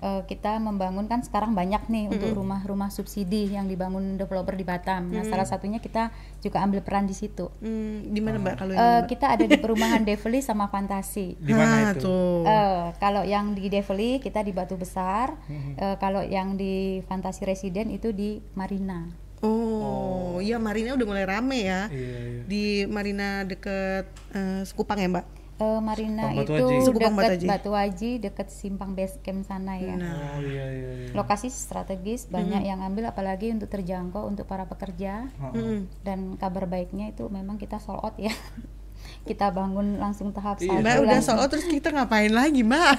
eh, 0.00 0.22
kita 0.24 0.56
membangun 0.56 1.04
kan 1.04 1.20
sekarang 1.20 1.52
banyak 1.52 1.86
nih 1.86 2.08
untuk 2.08 2.32
rumah-rumah 2.34 2.88
subsidi 2.88 3.48
yang 3.48 3.64
dibangun 3.64 4.16
developer 4.16 4.52
di 4.52 4.62
Batam. 4.62 5.08
Nah, 5.08 5.22
salah 5.22 5.44
satunya 5.44 5.76
kita 5.76 6.08
juga 6.38 6.60
ambil 6.60 6.80
peran 6.80 7.04
di 7.04 7.12
situ. 7.12 7.52
Hmm, 7.60 8.04
di 8.06 8.18
mana 8.18 8.36
Mbak 8.36 8.54
kalau 8.56 8.72
ini? 8.72 8.78
Eh, 8.78 8.88
Mbak? 8.96 9.06
kita 9.06 9.26
ada 9.30 9.44
di 9.44 9.56
perumahan 9.56 10.02
Develi 10.02 10.40
sama 10.40 10.66
Fantasi. 10.66 11.36
Di 11.36 11.52
mana 11.52 11.74
Ah, 11.80 11.92
itu? 11.92 12.16
Eh, 12.42 12.84
kalau 12.96 13.22
yang 13.22 13.52
di 13.52 13.68
Develi 13.68 14.18
kita 14.18 14.40
di 14.40 14.50
Batu 14.50 14.74
Besar, 14.74 15.36
Eh, 15.76 15.96
kalau 15.96 16.20
yang 16.20 16.54
di 16.54 16.74
Fantasi 17.04 17.44
Residen 17.44 17.88
itu 17.88 18.10
di 18.10 18.40
Marina. 18.52 19.04
Oh, 19.40 20.36
iya 20.38 20.56
Marina 20.56 20.92
udah 20.92 21.06
mulai 21.06 21.24
rame 21.24 21.64
ya. 21.64 21.88
Iya, 21.88 21.96
iya. 22.20 22.42
Di 22.44 22.62
Marina 22.84 23.42
deket 23.42 24.04
eh, 24.30 24.62
Sekupang 24.62 24.96
ya, 24.96 25.08
Mbak? 25.08 25.26
Eh, 25.60 25.80
Marina 25.84 26.32
Batu 26.32 26.56
itu 26.56 26.64
Batu 26.96 26.96
dekat. 26.96 27.44
Batu 27.44 27.70
Aji, 27.76 28.10
dekat 28.16 28.48
simpang 28.48 28.96
base 28.96 29.20
camp 29.20 29.44
sana 29.44 29.76
ya. 29.76 29.92
Oh 29.92 30.40
iya 30.40 30.64
iya 30.72 30.90
iya. 31.04 31.12
Lokasi 31.12 31.52
strategis 31.52 32.24
banyak 32.32 32.64
yang 32.64 32.80
ambil 32.80 33.12
apalagi 33.12 33.52
untuk 33.52 33.68
terjangkau 33.68 34.24
untuk 34.24 34.48
para 34.48 34.64
pekerja. 34.64 35.28
Heeh. 35.28 35.84
Dan 36.00 36.40
kabar 36.40 36.64
baiknya 36.64 37.12
itu 37.12 37.28
memang 37.28 37.60
kita 37.60 37.76
sold 37.76 38.00
out 38.00 38.16
ya. 38.16 38.32
kita 39.20 39.46
bangun 39.48 39.96
langsung 39.96 40.30
tahap 40.30 40.58
Iya, 40.58 40.68
satu 40.70 40.80
Mbak 40.80 40.96
udah 40.98 41.10
langsung. 41.14 41.36
soal 41.36 41.46
terus 41.46 41.66
kita 41.66 41.88
ngapain 41.90 42.30
lagi, 42.30 42.60
Mbak? 42.62 42.92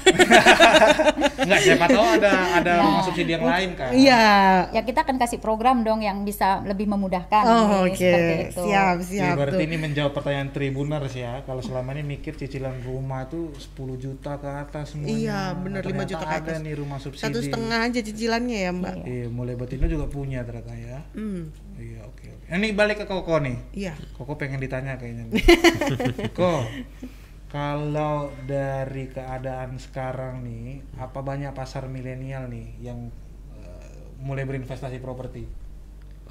Enggak, 1.42 1.60
siapa 1.60 1.86
tahu 1.88 2.08
ada 2.14 2.32
ada 2.56 2.72
rumah 2.80 3.02
subsidi 3.04 3.32
yang 3.32 3.44
lain 3.44 3.70
kan. 3.74 3.90
Iya. 3.92 4.24
Ya 4.72 4.82
kita 4.82 5.02
akan 5.02 5.18
kasih 5.18 5.40
program 5.40 5.82
dong 5.82 6.00
yang 6.00 6.22
bisa 6.22 6.62
lebih 6.64 6.86
memudahkan. 6.88 7.44
Oh, 7.44 7.84
nih, 7.84 7.92
oke. 7.92 8.14
itu. 8.48 8.62
Siap, 8.62 8.96
Iya, 8.96 9.04
siap. 9.04 9.36
berarti 9.36 9.58
tuh. 9.58 9.68
ini 9.68 9.76
menjawab 9.78 10.12
pertanyaan 10.14 10.50
Tribuners 10.52 11.14
ya. 11.14 11.42
Kalau 11.42 11.60
selama 11.60 11.92
ini 11.94 12.04
mikir 12.12 12.34
cicilan 12.34 12.80
rumah 12.82 13.26
itu 13.26 13.50
10 13.54 13.76
juta 13.98 14.38
ke 14.38 14.48
atas 14.48 14.94
semuanya. 14.94 15.12
Iya, 15.12 15.40
bener, 15.58 15.82
5 15.82 15.90
Ternyata 15.92 16.06
juta 16.08 16.24
ke 16.24 16.32
Ada 16.32 16.42
atas. 16.48 16.58
nih 16.62 16.74
rumah 16.76 16.98
subsidi. 16.98 17.24
Satu 17.24 17.40
setengah 17.40 17.80
aja 17.82 18.00
cicilannya 18.00 18.58
ya, 18.60 18.72
Mbak. 18.72 18.96
Iya, 19.04 19.26
mulai 19.28 19.56
Batindo 19.56 19.86
juga 19.86 20.06
punya 20.06 20.40
ternyata 20.42 20.74
ya. 20.74 21.00
Hmm. 21.12 21.50
Iya, 21.74 22.01
oke 22.12 22.26
oke. 22.28 22.46
Ini 22.52 22.68
balik 22.76 23.04
ke 23.04 23.06
Koko 23.08 23.40
nih. 23.40 23.58
Iya. 23.72 23.94
Koko 24.14 24.36
pengen 24.36 24.60
ditanya 24.60 25.00
kayaknya. 25.00 25.32
Koko, 26.36 26.68
kalau 27.48 28.30
dari 28.44 29.08
keadaan 29.08 29.80
sekarang 29.80 30.44
nih, 30.44 30.84
apa 31.00 31.24
banyak 31.24 31.56
pasar 31.56 31.88
milenial 31.88 32.52
nih 32.52 32.76
yang 32.84 33.08
eh, 33.56 34.04
mulai 34.20 34.44
berinvestasi 34.44 35.00
properti? 35.00 35.62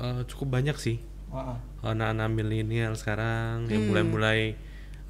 Eh, 0.00 0.22
cukup 0.24 0.56
banyak 0.56 0.76
sih 0.80 0.96
ah. 1.28 1.60
anak-anak 1.84 2.32
milenial 2.32 2.96
sekarang 2.96 3.68
yang 3.68 3.92
mulai-mulai 3.92 4.56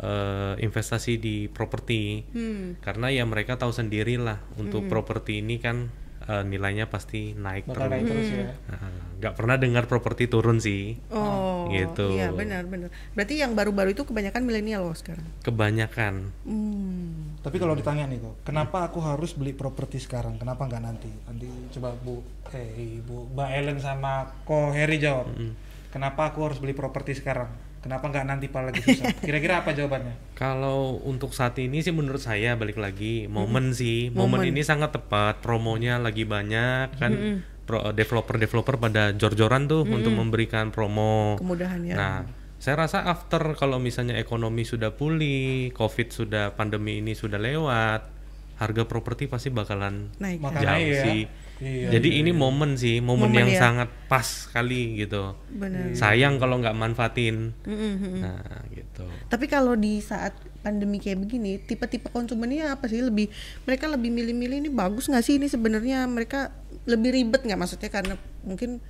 eh, 0.02 0.54
investasi 0.58 1.22
di 1.22 1.46
properti 1.46 2.26
karena 2.82 3.06
ya 3.14 3.22
mereka 3.22 3.54
tahu 3.54 3.70
sendiri 3.70 4.18
lah 4.18 4.42
untuk 4.58 4.90
properti 4.90 5.46
ini 5.46 5.62
kan 5.62 5.94
eh, 6.30 6.44
nilainya 6.46 6.86
pasti 6.86 7.34
naik 7.34 7.66
bakal 7.66 7.90
terus. 7.90 7.92
naik 7.98 8.04
terus 8.06 8.28
ya. 8.30 8.46
Nah, 8.70 8.90
nggak 9.18 9.34
pernah 9.34 9.56
dengar 9.58 9.84
properti 9.90 10.30
turun 10.30 10.62
sih. 10.62 10.94
Oh, 11.10 11.66
Gitu. 11.70 12.18
Iya 12.18 12.30
benar 12.34 12.66
benar. 12.66 12.90
Berarti 13.14 13.38
yang 13.38 13.54
baru-baru 13.58 13.94
itu 13.94 14.02
kebanyakan 14.06 14.42
milenial 14.46 14.86
loh 14.86 14.96
sekarang. 14.96 15.26
kebanyakan. 15.42 16.30
Hmm. 16.46 17.38
tapi 17.40 17.56
kalau 17.56 17.72
ditanya 17.72 18.04
nih 18.04 18.20
kok 18.20 18.44
kenapa 18.44 18.84
aku 18.84 19.00
harus 19.00 19.32
beli 19.32 19.56
properti 19.56 19.96
sekarang? 19.96 20.36
Kenapa 20.36 20.68
nggak 20.68 20.82
nanti? 20.84 21.08
Nanti 21.24 21.48
coba 21.72 21.96
bu 21.96 22.20
eh 22.52 23.00
ibu 23.00 23.32
mbak 23.32 23.48
Ellen 23.56 23.78
sama 23.80 24.28
ko 24.44 24.70
Heri 24.76 25.00
jawab. 25.00 25.32
Kenapa 25.90 26.30
aku 26.30 26.44
harus 26.46 26.60
beli 26.60 26.76
properti 26.76 27.16
sekarang 27.16 27.69
kenapa 27.80 28.12
nggak 28.12 28.24
nanti 28.28 28.46
pak 28.52 28.62
lagi 28.70 28.80
susah 28.84 29.12
kira-kira 29.28 29.64
apa 29.64 29.72
jawabannya 29.72 30.36
Kalau 30.36 31.00
untuk 31.04 31.36
saat 31.36 31.56
ini 31.60 31.84
sih 31.84 31.92
menurut 31.92 32.20
saya 32.20 32.56
balik 32.56 32.80
lagi 32.80 33.28
momen 33.28 33.72
sih 33.76 34.08
momen, 34.12 34.44
ini 34.44 34.60
sangat 34.64 34.96
tepat 34.96 35.40
promonya 35.44 36.00
lagi 36.00 36.24
banyak 36.24 36.96
kan 36.96 37.12
developer-developer 37.70 38.82
pada 38.82 39.14
jor-joran 39.14 39.70
tuh 39.70 39.86
untuk 39.86 40.10
memberikan 40.10 40.74
promo. 40.74 41.38
Kemudahan 41.38 41.80
ya. 41.86 41.94
Nah 41.94 42.16
saya 42.60 42.76
rasa 42.76 43.08
after 43.08 43.56
kalau 43.56 43.80
misalnya 43.80 44.20
ekonomi 44.20 44.68
sudah 44.68 44.92
pulih, 44.92 45.72
covid 45.72 46.12
sudah 46.12 46.52
pandemi 46.52 47.00
ini 47.00 47.16
sudah 47.16 47.40
lewat, 47.40 48.04
harga 48.60 48.84
properti 48.84 49.32
pasti 49.32 49.48
bakalan 49.48 50.12
Naik. 50.20 50.44
Makanya 50.44 50.76
jauh 50.76 50.92
ya. 50.92 51.04
sih. 51.08 51.20
Iya, 51.60 52.00
Jadi 52.00 52.24
ini 52.24 52.32
momen 52.32 52.80
sih, 52.80 53.04
momen, 53.04 53.28
Momen 53.28 53.36
yang 53.44 53.50
ya. 53.52 53.60
sangat 53.60 53.88
pas 54.08 54.24
sekali 54.24 54.96
gitu. 54.96 55.36
Benar. 55.52 55.92
Sayang 55.92 56.40
kalau 56.40 56.56
nggak 56.56 56.72
manfaatin. 56.72 57.52
Mm-mm. 57.68 58.24
Nah 58.24 58.64
gitu. 58.72 59.04
Tapi 59.28 59.44
kalau 59.44 59.76
di 59.76 60.00
saat 60.00 60.32
pandemi 60.64 60.96
kayak 60.96 61.20
begini, 61.20 61.60
tipe-tipe 61.60 62.08
konsumennya 62.08 62.72
apa 62.72 62.88
sih? 62.88 63.04
Lebih 63.04 63.28
mereka 63.68 63.92
lebih 63.92 64.08
milih-milih 64.08 64.56
ini 64.64 64.70
bagus 64.72 65.12
nggak 65.12 65.20
sih 65.20 65.36
ini 65.36 65.52
sebenarnya 65.52 66.08
mereka 66.08 66.48
lebih 66.88 67.12
ribet 67.12 67.44
nggak 67.44 67.60
maksudnya 67.60 67.92
karena 67.92 68.16
mungkin 68.40 68.80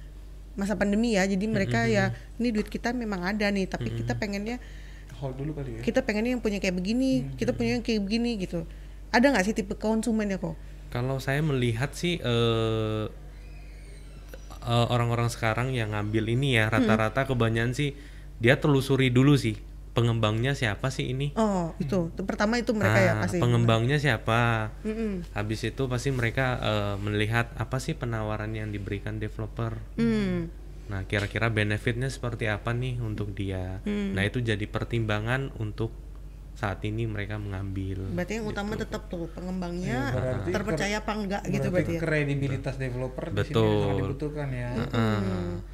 masa 0.55 0.79
pandemi 0.79 1.19
ya. 1.19 1.27
Jadi 1.27 1.51
mereka 1.51 1.91
ya 1.91 2.15
ini 2.39 2.55
duit 2.55 2.71
kita 2.71 2.95
memang 2.95 3.27
ada 3.27 3.51
nih, 3.51 3.67
tapi 3.67 3.91
kita 3.99 4.15
pengennya 4.15 4.63
hold 5.21 5.37
dulu 5.37 5.53
kali 5.53 5.77
ya 5.77 5.81
kita 5.85 6.01
pengennya 6.01 6.39
yang 6.39 6.43
punya 6.43 6.63
kayak 6.63 6.79
begini, 6.79 7.35
kita 7.35 7.53
punya 7.53 7.77
yang 7.77 7.85
kayak 7.85 8.01
begini 8.01 8.39
gitu. 8.41 8.63
Ada 9.11 9.35
nggak 9.35 9.45
sih 9.45 9.55
tipe 9.59 9.75
konsumennya 9.75 10.39
kok? 10.39 10.55
Kalau 10.91 11.23
saya 11.23 11.39
melihat 11.41 11.95
sih 11.95 12.19
eh, 12.19 13.05
eh, 14.61 14.87
orang-orang 14.91 15.31
sekarang 15.31 15.71
yang 15.73 15.95
ngambil 15.95 16.35
ini 16.35 16.59
ya 16.59 16.67
rata-rata 16.69 17.25
kebanyakan 17.25 17.73
sih 17.73 17.95
dia 18.41 18.59
telusuri 18.59 19.09
dulu 19.13 19.37
sih 19.37 19.55
pengembangnya 19.91 20.55
siapa 20.55 20.89
sih 20.89 21.11
ini. 21.11 21.35
Oh 21.35 21.75
itu, 21.83 22.15
Itu 22.15 22.23
pertama 22.23 22.57
itu 22.57 22.71
mereka 22.73 22.99
ya 23.03 23.13
Nah, 23.19 23.27
pasti. 23.27 23.39
pengembangnya 23.43 23.99
siapa? 23.99 24.71
Mm-mm. 24.87 25.35
Habis 25.35 25.67
itu 25.67 25.83
pasti 25.91 26.15
mereka 26.15 26.59
eh, 26.63 26.95
melihat 27.03 27.51
apa 27.59 27.83
sih 27.83 27.99
penawaran 27.99 28.55
yang 28.55 28.71
diberikan 28.71 29.19
developer. 29.19 29.77
Hmm. 29.99 30.49
Nah, 30.91 31.07
kira-kira 31.07 31.51
benefitnya 31.51 32.11
seperti 32.11 32.51
apa 32.51 32.75
nih 32.75 32.99
untuk 33.03 33.31
dia. 33.35 33.79
Hmm. 33.87 34.15
Nah, 34.15 34.27
itu 34.27 34.43
jadi 34.43 34.63
pertimbangan 34.67 35.55
untuk 35.59 35.95
saat 36.53 36.83
ini 36.83 37.05
mereka 37.05 37.37
mengambil. 37.37 38.05
Berarti 38.13 38.37
yang 38.37 38.45
utama 38.45 38.77
tetap 38.77 39.07
tuh 39.07 39.31
pengembangnya 39.31 39.97
Iya, 40.03 40.13
berarti 40.13 40.51
terpercaya 40.51 40.97
apa 40.99 41.13
enggak 41.15 41.43
gitu 41.47 41.69
berarti 41.69 41.73
berarti 41.73 41.93
ya. 41.93 42.01
kredibilitas 42.01 42.75
developer 42.77 43.25
di 43.27 43.33
sini 43.33 43.41
Betul. 43.49 43.81
sangat 43.81 43.97
dibutuhkan 43.99 44.49
ya 44.51 44.69
Ah. 44.91 45.21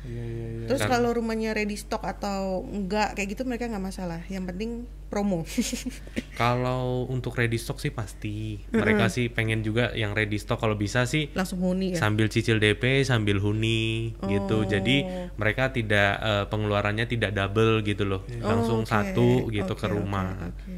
iya 0.06 0.23
iya 0.23 0.47
iya 0.52 0.66
Terus 0.66 0.83
kalau 0.85 1.11
rumahnya 1.11 1.50
ready 1.52 1.75
stock 1.75 2.02
atau 2.02 2.62
enggak 2.62 3.14
kayak 3.14 3.28
gitu 3.33 3.42
mereka 3.42 3.66
nggak 3.66 3.83
masalah. 3.85 4.23
Yang 4.26 4.45
penting 4.50 4.71
promo. 5.06 5.46
Kalau 6.40 7.06
untuk 7.08 7.38
ready 7.38 7.56
stock 7.56 7.78
sih 7.78 7.90
pasti. 7.90 8.60
Mereka 8.70 9.08
sih 9.08 9.30
pengen 9.30 9.62
juga 9.62 9.94
yang 9.96 10.12
ready 10.12 10.36
stock 10.36 10.58
kalau 10.58 10.76
bisa 10.76 11.06
sih 11.08 11.30
Langsung 11.32 11.62
huni 11.62 11.94
ya. 11.94 12.02
sambil 12.02 12.28
cicil 12.28 12.58
DP 12.60 13.06
sambil 13.06 13.40
huni 13.40 14.12
gitu. 14.26 14.66
Jadi 14.66 15.06
mereka 15.38 15.70
tidak 15.72 16.10
eh, 16.20 16.44
pengeluarannya 16.50 17.06
tidak 17.06 17.32
double 17.32 17.80
gitu 17.86 18.04
loh. 18.04 18.22
Langsung 18.42 18.82
oke. 18.84 18.90
satu 18.90 19.48
gitu 19.48 19.72
Oke, 19.72 19.80
ke 19.80 19.86
rumah. 19.88 20.36
oke. 20.52 20.75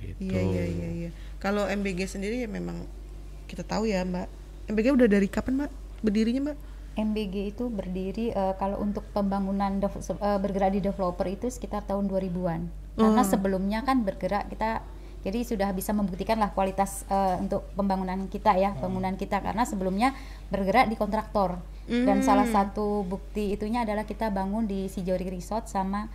Gitu. 0.00 0.32
Iya 0.32 0.40
iya 0.42 0.64
iya 0.64 0.88
iya. 0.90 1.10
Kalau 1.36 1.68
MBG 1.68 2.08
sendiri 2.08 2.42
ya 2.42 2.48
memang 2.48 2.88
kita 3.46 3.62
tahu 3.62 3.86
ya, 3.86 4.02
Mbak. 4.02 4.26
MBG 4.74 4.86
udah 4.98 5.06
dari 5.06 5.28
kapan, 5.30 5.62
Mbak? 5.62 5.72
Berdirinya, 6.02 6.40
Mbak? 6.50 6.58
MBG 6.96 7.34
itu 7.52 7.64
berdiri 7.68 8.32
eh, 8.32 8.54
kalau 8.56 8.80
untuk 8.80 9.04
pembangunan 9.12 9.78
eh, 9.78 10.38
bergerak 10.40 10.74
di 10.74 10.80
developer 10.82 11.28
itu 11.28 11.46
sekitar 11.52 11.84
tahun 11.84 12.08
2000-an. 12.08 12.85
Karena 12.96 13.22
sebelumnya 13.22 13.84
kan 13.84 14.02
bergerak 14.02 14.48
kita 14.48 14.80
jadi 15.20 15.42
sudah 15.42 15.74
bisa 15.74 15.90
membuktikan 15.90 16.38
lah 16.38 16.54
kualitas 16.54 17.02
eh, 17.06 17.36
untuk 17.36 17.66
pembangunan 17.74 18.30
kita 18.30 18.54
ya, 18.56 18.72
bangunan 18.78 19.18
kita 19.18 19.42
karena 19.42 19.66
sebelumnya 19.66 20.14
bergerak 20.48 20.88
di 20.88 20.96
kontraktor. 20.96 21.60
Dan 21.86 22.18
salah 22.18 22.50
satu 22.50 23.06
bukti 23.06 23.54
itunya 23.54 23.86
adalah 23.86 24.02
kita 24.02 24.26
bangun 24.30 24.66
di 24.66 24.90
Sijori 24.90 25.22
Resort 25.30 25.70
sama 25.70 26.10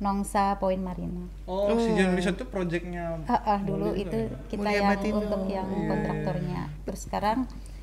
Nongsa 0.00 0.56
Point 0.58 0.82
Marina. 0.82 1.28
oh 1.46 1.78
si 1.78 1.94
John 1.94 2.18
Lisa 2.18 2.34
itu 2.34 2.42
projectnya 2.48 3.22
Ah, 3.28 3.54
ah, 3.54 3.60
dulu 3.62 3.94
itu 3.94 4.32
kita 4.50 4.64
Mulia 4.66 4.76
yang 4.80 4.88
Batindo. 4.90 5.18
untuk 5.22 5.42
yang 5.46 5.68
kontraktornya. 5.68 6.62
Terus 6.88 7.00
sekarang 7.06 7.38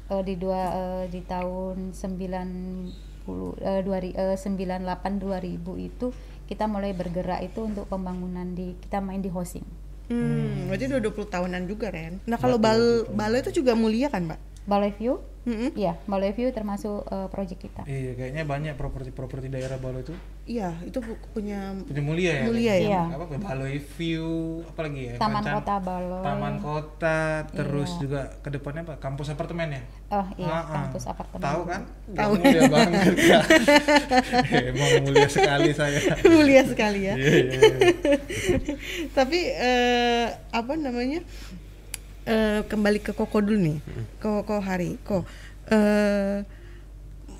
eh, 0.10 0.24
di 0.26 0.36
dua 0.36 0.62
eh, 0.76 1.04
di 1.08 1.22
tahun 1.24 1.94
90 1.96 3.09
eh, 3.62 3.82
dua 3.84 3.98
ri- 4.00 4.16
eh, 4.16 4.36
98 4.36 5.20
2000 5.20 5.78
itu 5.78 6.12
kita 6.50 6.66
mulai 6.66 6.98
bergerak 6.98 7.46
itu 7.46 7.62
untuk 7.62 7.86
pembangunan 7.86 8.46
di 8.58 8.74
kita 8.82 9.00
main 9.00 9.22
di 9.22 9.30
hosting. 9.30 9.66
Hmm, 10.10 10.66
berarti 10.66 10.90
udah 10.90 11.02
20 11.06 11.30
tahunan 11.30 11.62
juga, 11.70 11.94
Ren. 11.94 12.18
Nah, 12.26 12.42
kalau 12.42 12.58
bal 12.58 13.06
balo 13.14 13.38
itu 13.38 13.62
juga 13.62 13.78
mulia 13.78 14.10
kan, 14.10 14.26
Mbak? 14.26 14.40
Balai 14.70 14.94
View? 14.94 15.18
Mm-mm. 15.40 15.72
Iya, 15.74 15.98
Balai 16.04 16.30
View 16.30 16.52
termasuk 16.52 17.08
eh, 17.08 17.26
proyek 17.28 17.58
kita. 17.58 17.82
iya 17.84 18.12
kayaknya 18.14 18.44
banyak 18.44 18.74
properti-properti 18.76 19.50
daerah 19.50 19.76
Balo 19.76 19.98
itu 19.98 20.14
Iya, 20.46 20.74
itu 20.82 20.98
punya 21.32 21.74
punya 21.80 22.02
mulia 22.02 22.32
ya 22.36 22.44
Mulia 22.44 22.66
ya? 22.68 22.78
Iya. 22.78 23.02
apa 23.08 23.26
Baloi 23.40 23.78
View 23.80 24.30
apalagi 24.64 25.02
ya 25.08 25.14
Taman 25.16 25.42
Kota 25.42 25.76
Baloi. 25.80 26.22
Taman 26.22 26.56
Kota 26.60 27.20
terus 27.48 27.98
juga 27.98 28.30
ke 28.38 28.50
depannya 28.52 28.82
apa 28.84 28.96
kampus 29.00 29.30
apartemen 29.30 29.70
ya 29.72 29.82
Oh 30.12 30.28
iya, 30.36 30.46
Ah, 30.46 30.58
ah. 30.60 30.66
kampus 30.76 31.04
apartemen. 31.08 31.42
tahu 31.42 31.62
kan 31.64 31.82
Tahu. 32.12 32.32
mulia 32.36 32.62
banget 32.68 33.14
ya. 33.24 33.40
emang 34.68 34.92
mulia 35.04 35.28
sekali 35.28 35.70
saya 35.72 35.98
mulia 36.28 36.62
sekali 36.64 37.00
ya. 37.06 37.14
Iya, 37.16 37.30
iya, 37.40 37.58
iya. 37.58 37.90
Tapi 39.18 39.40
eh, 39.48 40.26
apa 40.52 40.74
namanya? 40.76 41.22
Eh, 42.30 42.62
kembali 42.70 43.02
ke 43.02 43.12
Koko 43.18 43.42
dulu 43.42 43.58
nih. 43.58 43.78
Koko 44.22 44.62
Hari. 44.62 45.02
Kok 45.02 45.24
eh, 45.74 46.46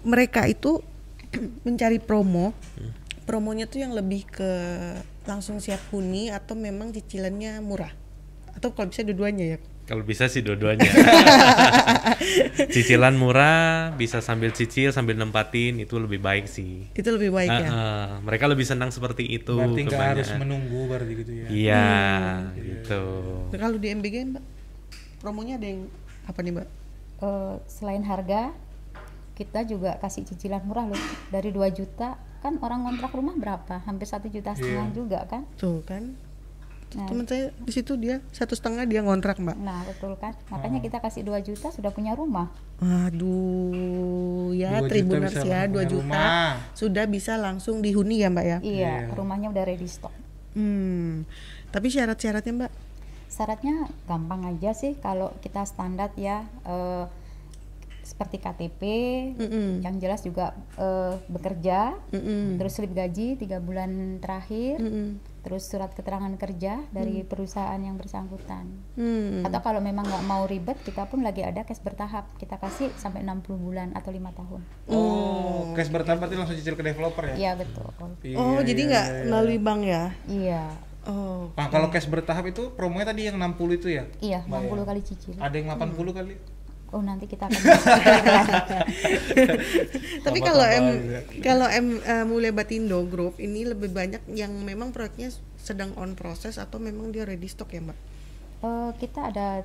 mereka 0.02 0.50
itu 0.50 0.82
mencari 1.68 2.02
promo. 2.02 2.58
Promonya 3.30 3.70
tuh 3.70 3.86
yang 3.86 3.94
lebih 3.94 4.26
ke 4.26 4.52
langsung 5.30 5.62
siap 5.62 5.78
huni 5.94 6.34
atau 6.34 6.58
memang 6.58 6.90
cicilannya 6.90 7.62
murah? 7.62 7.94
Atau 8.58 8.74
kalau 8.74 8.90
bisa 8.90 9.06
dua-duanya 9.06 9.46
ya? 9.46 9.60
Kalau 9.86 10.02
bisa 10.06 10.26
sih 10.30 10.46
dua-duanya. 10.46 10.86
Cicilan 12.74 13.18
murah, 13.18 13.90
bisa 13.98 14.22
sambil 14.22 14.54
cicil 14.54 14.94
sambil 14.94 15.18
nempatin 15.18 15.82
itu 15.82 15.98
lebih 15.98 16.22
baik 16.22 16.46
sih. 16.46 16.86
Itu 16.94 17.10
lebih 17.10 17.34
baik 17.34 17.50
ya. 17.50 17.66
Ah, 17.66 17.74
ah, 17.74 18.08
mereka 18.22 18.46
lebih 18.46 18.70
senang 18.70 18.94
seperti 18.94 19.26
itu. 19.26 19.58
berarti 19.58 19.90
nggak 19.90 20.06
harus 20.14 20.30
menunggu 20.38 20.86
berarti 20.86 21.14
gitu 21.26 21.32
ya 21.34 21.46
Iya, 21.50 21.90
gitu. 22.54 23.04
Nah, 23.50 23.58
kalau 23.58 23.78
di 23.82 23.88
MBG 23.90 24.16
Mbak, 24.30 24.44
promonya 25.20 25.60
ada 25.60 25.68
yang 25.68 25.88
apa 26.26 26.40
nih 26.42 26.52
Mbak? 26.56 26.68
Eh, 27.20 27.56
selain 27.68 28.04
harga, 28.04 28.56
kita 29.36 29.64
juga 29.64 29.96
kasih 30.00 30.24
cicilan 30.24 30.64
murah 30.64 30.88
loh. 30.88 31.00
Dari 31.30 31.52
2 31.52 31.68
juta 31.72 32.16
kan 32.40 32.56
orang 32.64 32.88
kontrak 32.88 33.12
rumah 33.12 33.36
berapa? 33.36 33.84
Hampir 33.84 34.08
satu 34.08 34.32
juta 34.32 34.56
setengah 34.56 34.88
juga 34.96 35.20
kan? 35.28 35.44
Tuh 35.60 35.84
kan. 35.84 36.16
Nah, 36.90 37.06
Teman 37.06 37.22
saya 37.30 37.54
di 37.54 37.70
situ 37.70 37.94
dia 38.02 38.18
satu 38.34 38.58
setengah 38.58 38.82
dia 38.90 39.06
ngontrak 39.06 39.38
Mbak. 39.38 39.58
Nah, 39.62 39.86
betul 39.86 40.18
kan? 40.18 40.34
Makanya 40.50 40.82
kita 40.82 40.98
kasih 40.98 41.22
2 41.22 41.38
juta 41.46 41.70
sudah 41.70 41.94
punya 41.94 42.18
rumah. 42.18 42.50
Aduh, 42.82 44.56
ya 44.58 44.80
Dua 44.80 44.88
juta 44.88 44.90
Tribuners 44.90 45.38
ya 45.44 45.68
2 45.68 45.70
punya 45.70 45.86
juta 45.86 46.02
rumah. 46.02 46.54
sudah 46.74 47.06
bisa 47.06 47.38
langsung 47.38 47.86
dihuni 47.86 48.26
ya 48.26 48.34
Mbak 48.34 48.46
ya. 48.46 48.58
Iya, 48.66 48.96
rumahnya 49.14 49.54
udah 49.54 49.64
ready 49.70 49.86
stock. 49.86 50.12
Hmm. 50.58 51.30
Tapi 51.70 51.88
syarat-syaratnya 51.94 52.54
Mbak? 52.66 52.72
Syaratnya 53.30 53.76
gampang 54.04 54.42
aja 54.44 54.74
sih 54.74 54.98
kalau 54.98 55.30
kita 55.40 55.62
standar 55.64 56.10
ya 56.18 56.44
eh, 56.66 57.06
seperti 58.02 58.42
KTP, 58.42 58.82
Mm-mm. 59.38 59.86
yang 59.86 60.02
jelas 60.02 60.26
juga 60.26 60.52
eh, 60.76 61.14
bekerja, 61.30 61.94
Mm-mm. 62.10 62.58
terus 62.58 62.74
slip 62.74 62.90
gaji 62.90 63.38
tiga 63.38 63.62
bulan 63.62 64.18
terakhir, 64.18 64.82
Mm-mm. 64.82 65.22
terus 65.40 65.70
surat 65.70 65.94
keterangan 65.94 66.34
kerja 66.36 66.82
dari 66.90 67.22
Hmm. 67.22 67.30
perusahaan 67.30 67.78
yang 67.78 67.96
bersangkutan. 67.96 68.66
Hmm. 68.98 69.46
Atau 69.46 69.62
kalau 69.62 69.78
memang 69.80 70.04
nggak 70.04 70.26
mau 70.26 70.44
ribet, 70.44 70.82
kita 70.82 71.06
pun 71.06 71.22
lagi 71.22 71.46
ada 71.46 71.62
cash 71.62 71.80
bertahap. 71.80 72.26
Kita 72.36 72.58
kasih 72.58 72.90
sampai 72.98 73.22
60 73.22 73.56
bulan 73.56 73.94
atau 73.94 74.10
lima 74.10 74.34
tahun. 74.34 74.62
Oh, 74.90 75.72
cash 75.78 75.88
bertahap 75.88 76.20
berarti 76.20 76.36
langsung 76.36 76.58
cicil 76.58 76.74
ke 76.74 76.82
developer 76.82 77.24
ya? 77.24 77.36
Iya 77.38 77.52
betul. 77.56 77.88
Iya, 78.20 78.36
Oh, 78.36 78.60
jadi 78.60 78.82
iya, 78.84 78.90
nggak 78.90 79.06
iya, 79.06 79.16
iya. 79.16 79.26
melalui 79.30 79.60
bank 79.62 79.82
ya? 79.86 80.04
Iya, 80.26 80.64
Oh. 81.10 81.50
Nah, 81.58 81.74
kalau 81.74 81.90
cash 81.90 82.06
bertahap 82.06 82.54
itu 82.54 82.70
promonya 82.78 83.10
tadi 83.10 83.26
yang 83.26 83.42
60 83.42 83.82
itu 83.82 83.90
ya? 83.90 84.06
iya 84.22 84.46
Mbak, 84.46 84.70
60 84.70 84.70
ya? 84.70 84.86
kali 84.86 85.02
cicil. 85.02 85.34
Ada 85.42 85.56
yang 85.58 85.68
80 85.74 86.14
kali? 86.14 86.34
Oh 86.90 87.06
nanti 87.06 87.30
kita 87.30 87.46
akan. 87.46 87.54
Tapi 90.26 90.40
kalau 90.42 90.66
M 90.66 90.86
kalau 91.46 91.70
M 91.70 92.02
eh, 92.02 92.26
Mulia 92.26 92.50
Batindo 92.50 93.06
Group 93.06 93.38
ini 93.38 93.62
lebih 93.62 93.94
banyak 93.94 94.26
yang 94.34 94.50
memang 94.66 94.90
proyeknya 94.90 95.30
sedang 95.62 95.94
on 96.02 96.18
proses 96.18 96.58
atau 96.58 96.82
memang 96.82 97.14
dia 97.14 97.30
ready 97.30 97.46
stock 97.46 97.70
ya, 97.70 97.86
Mbak? 97.86 97.98
Eh, 98.66 98.90
kita 98.98 99.30
ada 99.30 99.62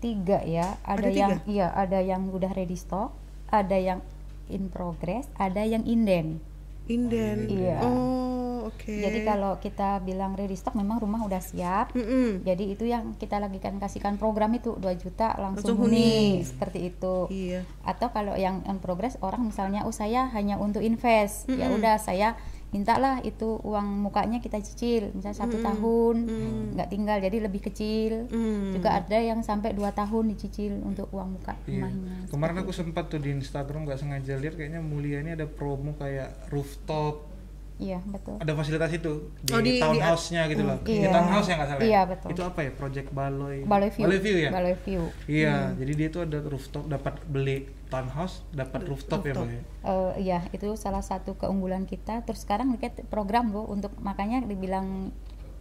tiga 0.00 0.40
ya. 0.44 0.80
Ada, 0.84 0.96
Ada 0.96 1.08
yang 1.12 1.32
tiga? 1.40 1.48
iya 1.48 1.68
ada 1.76 1.98
yang 2.00 2.22
udah 2.32 2.52
ready 2.56 2.76
stock, 2.76 3.12
ada 3.52 3.76
yang 3.76 4.00
in 4.48 4.72
progress, 4.72 5.28
ada 5.36 5.60
yang 5.60 5.84
inden. 5.84 6.40
Inden. 6.86 7.50
Iya. 7.50 7.82
Oh, 7.82 8.70
oke. 8.70 8.94
Jadi 8.94 9.22
kalau 9.22 9.58
kita 9.58 9.98
bilang 10.00 10.34
ready 10.34 10.54
stock 10.54 10.72
memang 10.72 10.98
rumah 10.98 11.22
udah 11.22 11.38
siap. 11.38 11.90
Mm-mm. 11.92 12.46
Jadi 12.46 12.70
itu 12.70 12.86
yang 12.86 13.14
kita 13.14 13.36
lagi 13.36 13.58
kan 13.58 13.76
kasihkan 13.76 14.16
program 14.16 14.54
itu 14.54 14.74
2 14.74 14.86
juta 14.96 15.34
langsung, 15.36 15.74
Langsung 15.74 15.76
huni. 15.82 16.38
huni 16.38 16.46
seperti 16.46 16.78
itu. 16.88 17.26
Iya. 17.26 17.66
Atau 17.82 18.10
kalau 18.10 18.34
yang 18.34 18.62
on 18.64 18.78
progress 18.78 19.18
orang 19.18 19.42
misalnya 19.42 19.82
oh 19.82 19.92
saya 19.92 20.30
hanya 20.30 20.56
untuk 20.56 20.80
invest. 20.80 21.46
Ya 21.48 21.66
Mm-mm. 21.66 21.78
udah 21.78 21.98
saya 21.98 22.38
mintalah 22.66 23.22
itu 23.22 23.62
uang 23.62 24.02
mukanya 24.02 24.38
kita 24.38 24.58
cicil 24.58 25.08
misalnya 25.10 25.38
satu 25.38 25.56
Mm-mm. 25.56 25.66
tahun 25.66 26.16
Mm. 26.26 26.62
nggak 26.74 26.88
tinggal 26.88 27.16
jadi 27.18 27.36
lebih 27.40 27.60
kecil. 27.62 28.26
Mm. 28.26 28.74
Juga 28.74 28.90
ada 28.96 29.16
yang 29.16 29.40
sampai 29.40 29.70
dua 29.70 29.90
tahun 29.90 30.28
dicicil 30.28 30.82
untuk 30.82 31.06
uang 31.10 31.38
muka 31.38 31.54
Iya. 31.64 31.86
rumahnya. 31.86 32.26
Kemarin 32.26 32.56
aku 32.60 32.72
sempat 32.72 33.06
tuh 33.06 33.18
di 33.18 33.30
Instagram 33.32 33.86
nggak 33.86 33.98
sengaja 33.98 34.34
lihat 34.34 34.54
kayaknya 34.54 34.80
Mulia 34.80 35.20
ini 35.20 35.32
ada 35.32 35.46
promo 35.46 35.94
kayak 35.94 36.50
rooftop 36.50 37.35
Iya 37.76 38.00
betul. 38.02 38.40
ada 38.40 38.52
fasilitas 38.52 38.88
itu 38.88 39.12
di, 39.38 39.52
Oh, 39.52 39.60
di- 39.60 39.76
di- 39.76 39.82
townhouse-nya 39.84 40.48
gitu 40.48 40.62
loh. 40.62 40.80
Di 40.80 40.96
Iya. 40.96 41.12
townhouse 41.12 41.44
ya 41.44 41.54
nggak 41.54 41.68
salah. 41.68 41.76
ya? 41.78 41.86
Iya, 41.86 42.00
betul. 42.06 42.28
Itu 42.32 42.42
apa 42.42 42.60
ya? 42.62 42.70
Project 42.72 43.08
Baloy. 43.10 43.56
Baloi 43.62 43.90
view. 44.16 44.36
ya. 44.38 44.50
Baloi 44.50 44.76
view. 44.80 45.02
Iya, 45.26 45.54
jadi 45.74 45.92
dia 45.94 46.08
tuh 46.08 46.22
ada 46.22 46.38
rooftop 46.40 46.84
dapat 46.86 47.20
beli 47.22 47.56
townhouse, 47.86 48.40
dapat 48.50 48.80
rooftop, 48.82 49.20
ya, 49.22 49.30
Rooftop. 49.30 49.44
Mbak. 49.44 49.52
ya? 49.52 49.62
Eh, 49.84 50.12
iya, 50.20 50.38
itu 50.50 50.66
salah 50.74 51.00
satu 51.00 51.34
keunggulan 51.34 51.84
kita. 51.84 52.24
Terus 52.24 52.42
sekarang 52.42 52.72
kita 52.74 53.04
program 53.04 53.50
bu 53.50 53.62
untuk 53.64 53.92
makanya 53.98 54.40
dibilang 54.40 55.12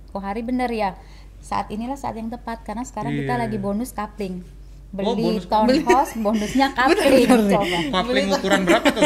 Kohari 0.07 0.39
bener 0.39 0.71
ya. 0.71 0.95
Saat 1.37 1.67
inilah 1.67 1.93
saat 1.93 2.15
yang 2.15 2.31
tepat 2.31 2.63
karena 2.63 2.81
sekarang 2.81 3.11
kita 3.13 3.35
Iya. 3.35 3.43
lagi 3.43 3.57
bonus 3.57 3.91
coupling. 3.91 4.39
Oh, 4.95 5.11
Beli 5.11 5.35
bonus- 5.35 5.45
townhouse, 5.45 6.15
bonusnya 6.15 6.71
coupling 6.77 7.27
coba. 7.27 7.59
Coupling 7.91 8.27
ukuran 8.31 8.61
berapa 8.63 8.87
tuh? 8.89 9.03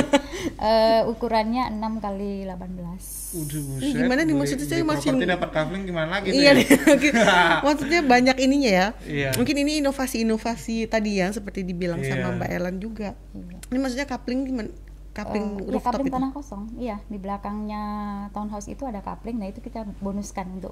Eh, 0.55 1.01
ukurannya 1.05 1.67
6 1.69 1.93
kali 1.97 2.43
18. 2.43 3.35
Udah 3.35 3.59
buset. 3.61 3.81
Ih, 3.81 3.91
gimana 3.93 4.21
nih? 4.21 4.33
Maksudnya 4.33 4.65
saya 4.65 4.83
masih- 4.83 5.11
properti 5.11 5.27
dapat 5.27 5.49
coupling 5.49 5.83
gimana 5.83 6.09
lagi 6.13 6.27
Iya 6.29 6.51
ya? 6.53 6.65
Maksudnya 7.65 7.99
banyak 8.01 8.37
ininya 8.37 8.71
ya. 8.71 8.87
Iya. 9.01 9.29
Mungkin 9.33 9.55
ini 9.57 9.71
inovasi-inovasi 9.79 10.85
tadi 10.85 11.17
ya 11.17 11.29
seperti 11.29 11.61
dibilang 11.61 11.99
Iya. 11.99 12.15
sama 12.15 12.35
Mbak 12.35 12.49
Ellen 12.49 12.77
juga. 12.77 13.15
Iya. 13.29 13.55
Ini 13.65 13.77
maksudnya 13.77 14.07
coupling 14.07 14.39
gimana? 14.43 14.69
Coupling 15.09 15.45
Eh, 15.45 15.55
ya 15.59 15.71
rooftop 15.71 15.91
coupling 15.91 16.07
itu. 16.07 16.15
tanah 16.15 16.31
kosong. 16.31 16.61
Iya, 16.75 16.97
di 17.03 17.17
belakangnya 17.17 17.81
townhouse 18.29 18.67
itu 18.67 18.83
ada 18.83 18.99
coupling. 18.99 19.35
Nah, 19.35 19.47
itu 19.47 19.59
kita 19.59 19.83
bonuskan 19.99 20.47
untuk 20.53 20.71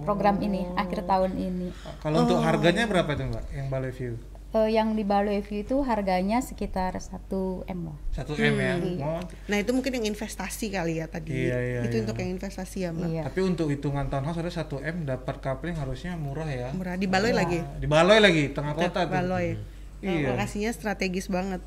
program 0.00 0.38
ini 0.38 0.66
akhir 0.72 1.02
tahun 1.02 1.34
ini. 1.34 1.68
Kalau 1.98 2.22
untuk 2.22 2.36
Oh. 2.36 2.42
harganya 2.42 2.84
berapa 2.84 3.10
tuh, 3.10 3.26
Mbak? 3.26 3.44
Yang 3.50 3.66
Baloi 3.68 3.92
View? 3.92 4.14
Eh, 4.50 4.74
yang 4.74 4.98
di 4.98 5.06
Baloi 5.06 5.46
View 5.46 5.62
itu 5.62 5.78
harganya 5.86 6.42
sekitar 6.42 6.98
1 6.98 7.62
M 7.70 7.94
lah. 7.94 7.98
1 8.10 8.34
M 8.34 8.56
ya. 8.58 8.74
Iya. 8.82 9.06
Oh, 9.06 9.22
Nah, 9.46 9.56
itu 9.62 9.70
mungkin 9.70 10.02
yang 10.02 10.10
investasi 10.10 10.74
kali 10.74 10.98
ya 10.98 11.06
tadi. 11.06 11.46
Iya, 11.46 11.58
iya, 11.62 11.80
itu 11.86 11.94
iya. 11.94 12.02
untuk 12.02 12.18
yang 12.18 12.34
investasi 12.34 12.78
ya, 12.82 12.90
Mbak. 12.90 13.08
Iya. 13.14 13.22
Tapi 13.30 13.40
untuk 13.46 13.70
hitungan 13.70 14.10
townhouse 14.10 14.42
ada 14.42 14.50
1 14.50 14.82
M 14.82 14.96
dapat 15.06 15.38
coupling 15.38 15.78
harusnya 15.78 16.18
murah 16.18 16.50
ya. 16.50 16.74
Murah 16.74 16.98
di 16.98 17.06
Baloi 17.06 17.30
lagi. 17.30 17.62
Di 17.78 17.86
Baloi 17.86 18.18
lagi, 18.18 18.50
tengah 18.50 18.74
kota 18.74 19.06
tuh. 19.06 19.14
Baloi. 19.14 19.54
Iya. 20.02 20.34
Lokasinya 20.34 20.74
strategis 20.74 21.30
banget. 21.30 21.62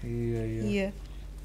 Iya, 0.00 0.40
iya. 0.48 0.62
Iya. 0.64 0.88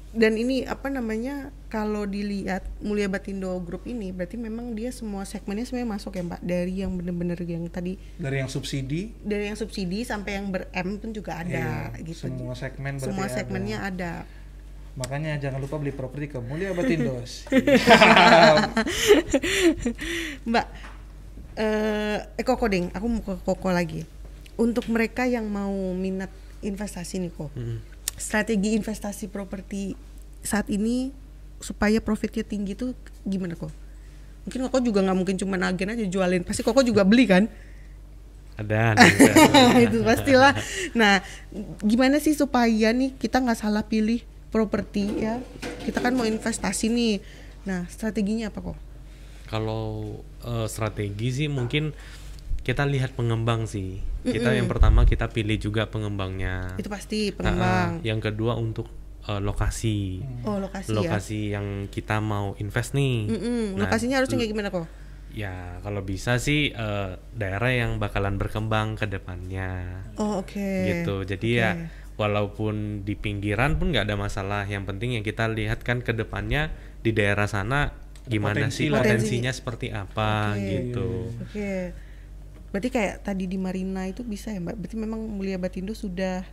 Dan 0.08 0.40
ini 0.40 0.64
apa 0.64 0.88
namanya? 0.88 1.52
Kalau 1.68 2.08
dilihat 2.08 2.64
Mulia 2.80 3.12
Batindo 3.12 3.52
Group 3.60 3.84
ini 3.84 4.08
berarti 4.08 4.40
memang 4.40 4.72
dia 4.72 4.88
semua 4.88 5.28
segmennya 5.28 5.68
sebenarnya 5.68 5.90
masuk 6.00 6.16
ya, 6.16 6.24
Mbak. 6.24 6.40
Dari 6.40 6.74
yang 6.80 6.96
bener-bener 6.96 7.36
yang 7.44 7.68
tadi 7.68 8.00
Dari 8.16 8.40
yang 8.40 8.48
subsidi 8.48 9.12
dari 9.20 9.52
yang 9.52 9.58
subsidi 9.60 10.08
sampai 10.08 10.40
yang 10.40 10.48
ber 10.48 10.72
M 10.72 10.96
pun 10.96 11.12
juga 11.12 11.44
ada 11.44 11.92
iya, 11.92 12.00
gitu. 12.00 12.24
Semua 12.32 12.56
segmen 12.56 12.96
berarti 12.96 13.08
Semua 13.12 13.26
ada. 13.28 13.34
segmennya 13.36 13.78
ada. 13.84 14.12
Makanya 14.98 15.38
jangan 15.38 15.60
lupa 15.62 15.76
beli 15.78 15.92
properti 15.94 16.26
ke 16.32 16.38
Mulia 16.40 16.72
Batindos. 16.78 17.46
Mbak, 20.48 20.66
eh 21.60 22.18
eh, 22.24 22.44
Koko 22.48 22.66
Ding, 22.66 22.90
aku 22.96 23.06
mau 23.06 23.22
ke 23.22 23.34
Koko 23.44 23.70
lagi. 23.70 24.02
Untuk 24.58 24.90
mereka 24.90 25.22
yang 25.28 25.46
mau 25.46 25.70
minat 25.94 26.32
investasi 26.66 27.22
nih 27.22 27.30
kok, 27.30 27.54
Mm. 27.54 27.78
Strategi 28.18 28.74
investasi 28.76 29.30
properti 29.30 29.94
saat 30.42 30.66
ini 30.70 31.10
supaya 31.58 31.98
profitnya 31.98 32.46
tinggi 32.46 32.74
tuh 32.74 32.94
gimana 33.26 33.58
kok? 33.58 33.70
Mungkin 34.46 34.64
Koko 34.70 34.78
juga 34.80 35.04
nggak 35.04 35.18
mungkin 35.18 35.36
cuma 35.36 35.60
agen 35.60 35.92
aja 35.92 36.04
jualin, 36.06 36.42
pasti 36.46 36.62
Koko 36.62 36.80
juga 36.80 37.02
beli 37.04 37.28
kan? 37.28 37.44
Ada, 38.58 38.98
itu 39.86 40.02
pastilah. 40.02 40.50
Nah, 40.98 41.22
gimana 41.86 42.18
sih 42.18 42.34
supaya 42.34 42.90
nih 42.90 43.14
kita 43.14 43.38
nggak 43.38 43.54
salah 43.54 43.86
pilih 43.86 44.26
properti 44.50 45.22
ya? 45.22 45.38
Kita 45.86 46.02
kan 46.02 46.18
mau 46.18 46.26
investasi 46.26 46.90
nih. 46.90 47.22
Nah, 47.62 47.86
strateginya 47.86 48.50
apa 48.50 48.58
kok? 48.58 48.78
Kalau 49.46 50.18
eh, 50.42 50.66
strategi 50.66 51.28
sih 51.30 51.46
mungkin 51.46 51.94
kita 52.68 52.84
lihat 52.84 53.16
pengembang 53.16 53.64
sih. 53.64 54.04
Kita 54.20 54.52
yang 54.52 54.68
pertama 54.68 55.08
kita 55.08 55.32
pilih 55.32 55.56
juga 55.56 55.88
pengembangnya. 55.88 56.76
Itu 56.76 56.92
pasti 56.92 57.32
pengembang. 57.32 58.04
yang 58.04 58.20
kedua 58.20 58.60
untuk 58.60 58.92
eh, 59.24 59.40
lokasi. 59.40 60.20
Oh, 60.44 60.60
lokasi, 60.60 60.92
ya. 60.92 60.96
Lokasi 61.00 61.40
yang 61.56 61.66
kita 61.88 62.20
mau 62.20 62.52
invest 62.60 62.92
nih. 62.92 63.24
Mm-mm, 63.24 63.62
Nah, 63.80 63.88
lokasinya 63.88 64.20
harusnya 64.20 64.36
kayak 64.36 64.52
gimana 64.52 64.68
kok? 64.68 64.84
Ya 65.32 65.80
kalau 65.80 66.04
bisa 66.04 66.36
sih 66.36 66.76
eh, 66.76 67.10
daerah 67.32 67.72
yang 67.72 67.96
bakalan 67.96 68.36
berkembang 68.36 69.00
ke 69.00 69.08
depannya. 69.08 70.04
Oh, 70.20 70.44
oke. 70.44 70.68
gitu 70.84 71.24
jadi 71.24 71.48
ya 71.48 71.70
walaupun 72.18 73.06
di 73.06 73.14
pinggiran 73.14 73.78
pun 73.78 73.94
nggak 73.94 74.10
ada 74.10 74.18
masalah 74.18 74.66
yang 74.66 74.82
penting 74.82 75.14
yang 75.14 75.22
kita 75.24 75.46
lihat 75.46 75.86
kan 75.86 76.02
ke 76.02 76.10
depannya 76.10 76.74
di 76.98 77.14
daerah 77.14 77.46
sana 77.46 77.94
gimana 78.26 78.66
potensi 78.66 78.84
sih 78.84 78.88
potensinya 78.90 79.52
seperti 79.54 79.94
apa 79.94 80.58
Oke. 80.58 80.66
gitu 80.66 81.10
Oke. 81.46 81.72
Berarti 82.68 82.88
kayak 82.88 83.22
tadi 83.22 83.44
di 83.44 83.56
Marina 83.56 84.04
itu 84.04 84.20
bisa 84.20 84.48
ya, 84.48 84.58
Mbak? 84.58 84.76
Berarti 84.76 84.96
memang 84.96 85.20
Mulia 85.22 85.56
Batindo 85.56 85.92
sudah 85.92 86.44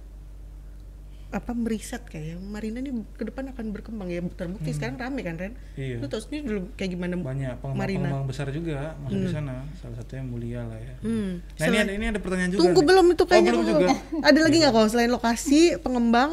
apa 1.25 1.51
meriset 1.51 1.99
kayak 2.06 2.39
Marina 2.39 2.80
ini 2.80 2.95
ke 3.12 3.28
depan 3.28 3.51
akan 3.51 3.75
berkembang 3.75 4.08
ya 4.08 4.23
terbukti 4.23 4.71
sekarang 4.71 4.95
rame 4.95 5.19
kan 5.19 5.36
Ren 5.36 5.51
Iya. 5.75 5.99
lu 5.99 6.08
tau 6.08 6.23
sendiri 6.23 6.47
dulu 6.47 6.62
kayak 6.73 6.95
gimana 6.95 7.19
Banyak 7.19 7.60
pengembang-pengembang 7.60 8.23
besar 8.23 8.47
juga 8.56 8.95
masuk 9.04 9.19
di 9.19 9.34
sana. 9.34 9.67
Salah 9.75 9.99
satunya 9.99 10.23
Mulia 10.23 10.63
lah 10.63 10.80
ya. 10.80 10.95
Hmm. 11.04 11.43
Nah, 11.60 11.65
ini 11.65 11.78
ada 11.78 11.91
ini 11.91 12.06
ada 12.08 12.19
pertanyaan 12.23 12.49
juga. 12.49 12.62
tunggu 12.63 12.80
nih. 12.80 12.88
belum 12.88 13.06
itu 13.10 13.19
Oh, 13.19 13.28
kayaknya 13.28 13.51
belum 13.51 13.65
belum. 13.65 13.75
juga. 13.75 13.93
ada 14.23 14.39
lagi 14.39 14.56
nggak 14.56 14.71
kok 14.71 14.88
selain 14.88 15.12
lokasi 15.12 15.60
pengembang 15.78 16.32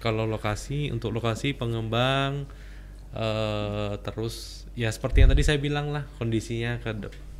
kalau 0.00 0.24
lokasi 0.26 0.78
untuk 0.90 1.14
lokasi 1.14 1.54
pengembang 1.54 2.32
eh, 3.12 3.92
terus 4.02 4.34
ya 4.74 4.88
seperti 4.88 5.22
yang 5.22 5.30
tadi 5.30 5.44
saya 5.44 5.60
bilang 5.60 5.92
lah 5.92 6.02
kondisinya 6.16 6.82
ke 6.82 6.90